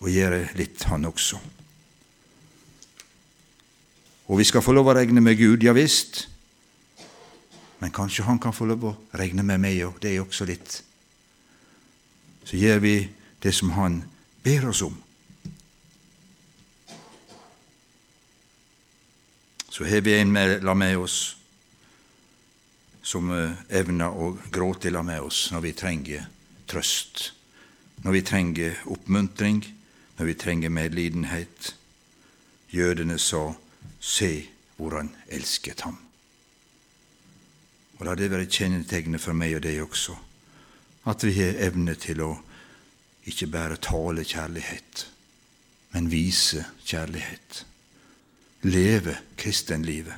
og 0.00 0.08
gjøre 0.08 0.46
litt, 0.56 0.82
han 0.88 1.04
også. 1.08 1.40
Og 4.30 4.38
vi 4.38 4.46
skal 4.48 4.64
få 4.64 4.72
lov 4.72 4.88
å 4.88 4.94
regne 4.96 5.20
med 5.20 5.36
Gud, 5.36 5.64
ja 5.64 5.74
visst. 5.76 6.24
Men 7.80 7.92
kanskje 7.92 8.24
han 8.26 8.40
kan 8.40 8.54
få 8.56 8.68
lov 8.68 8.84
å 8.86 8.96
regne 9.16 9.44
med 9.44 9.60
meg 9.60 9.80
og 9.86 10.00
det 10.00 10.14
er 10.14 10.24
også 10.24 10.46
litt. 10.48 10.80
Så 12.44 12.56
gjør 12.60 12.80
vi 12.84 12.96
det 13.40 13.52
som 13.56 13.72
han 13.76 14.00
ber 14.44 14.68
oss 14.72 14.82
om. 14.86 14.96
Så 19.70 19.84
har 19.84 20.00
vi 20.00 20.18
en 20.18 20.32
med, 20.32 20.64
la 20.64 20.74
med 20.74 20.98
oss 20.98 21.36
som 23.02 23.30
eh, 23.30 23.52
evner 23.68 24.10
å 24.10 24.32
gråte 24.52 24.90
la 24.90 25.02
med 25.06 25.22
oss 25.22 25.48
når 25.54 25.62
vi 25.64 25.72
trenger 25.78 26.26
trøst, 26.70 27.30
når 28.04 28.16
vi 28.18 28.22
trenger 28.26 28.82
oppmuntring, 28.90 29.62
når 30.18 30.26
vi 30.26 30.34
trenger 30.34 30.74
medlidenhet. 30.74 31.74
Jødene 32.70 33.18
sa, 33.18 33.54
se 34.00 34.30
hvor 34.76 34.98
han 34.98 35.14
elsket 35.30 35.86
ham. 35.86 35.98
Og 37.98 38.06
La 38.06 38.14
det 38.16 38.30
være 38.32 38.48
kjennetegnet 38.48 39.20
for 39.20 39.36
meg 39.36 39.58
og 39.58 39.64
deg 39.64 39.82
også, 39.84 40.14
at 41.10 41.24
vi 41.24 41.34
har 41.36 41.58
evne 41.66 41.94
til 42.00 42.22
å 42.24 42.30
ikke 43.28 43.50
bare 43.52 43.80
tale 43.82 44.24
kjærlighet, 44.24 45.06
men 45.92 46.08
vise 46.12 46.64
kjærlighet. 46.84 47.64
Leve 48.62 49.16
kristenlivet. 49.36 50.14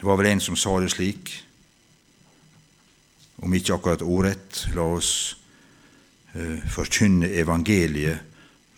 Det 0.00 0.06
var 0.06 0.16
vel 0.16 0.30
en 0.30 0.40
som 0.40 0.56
sa 0.56 0.78
det 0.80 0.94
slik, 0.94 1.32
om 3.44 3.52
ikke 3.54 3.74
akkurat 3.76 4.04
ordrett, 4.04 4.62
la 4.72 4.86
oss 4.96 5.10
uh, 6.32 6.56
forkynne 6.72 7.28
evangeliet 7.36 8.24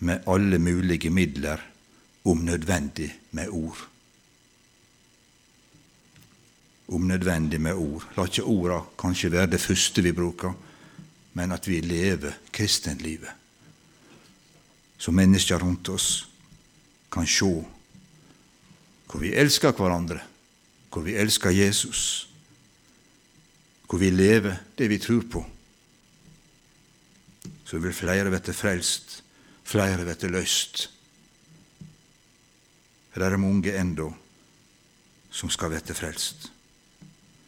med 0.03 0.27
alle 0.27 0.59
mulige 0.59 1.11
midler, 1.11 1.63
om 2.25 2.39
nødvendig 2.47 3.09
med 3.31 3.49
ord. 3.51 3.79
Om 6.89 7.07
nødvendig 7.07 7.61
med 7.61 7.75
ord. 7.75 8.07
La 8.17 8.27
ikke 8.27 8.47
orda 8.47 8.81
kanskje 8.99 9.33
være 9.33 9.51
det 9.55 9.61
første 9.61 10.03
vi 10.03 10.13
bruker, 10.15 10.53
men 11.35 11.53
at 11.53 11.67
vi 11.69 11.81
lever 11.81 12.39
kristenlivet. 12.53 13.42
Så 15.03 15.11
mennesker 15.11 15.59
rundt 15.59 15.89
oss 15.91 16.29
kan 17.11 17.27
se 17.27 17.49
hvor 19.11 19.21
vi 19.21 19.33
elsker 19.35 19.75
hverandre, 19.75 20.21
hvor 20.93 21.03
vi 21.03 21.17
elsker 21.19 21.51
Jesus, 21.51 22.29
hvor 23.91 23.99
vi 23.99 24.13
lever 24.15 24.63
det 24.79 24.89
vi 24.89 25.01
tror 25.03 25.27
på. 25.33 25.43
Så 27.67 27.83
vil 27.83 27.93
flere 27.93 28.31
bli 28.31 28.55
frelst, 28.55 29.19
flere 29.65 30.07
bli 30.07 30.31
løst. 30.31 30.87
For 33.11 33.21
det 33.21 33.33
er 33.33 33.43
mange 33.43 33.75
ennå 33.75 34.09
som 35.35 35.51
skal 35.51 35.75
bli 35.75 35.99
frelst. 35.99 36.52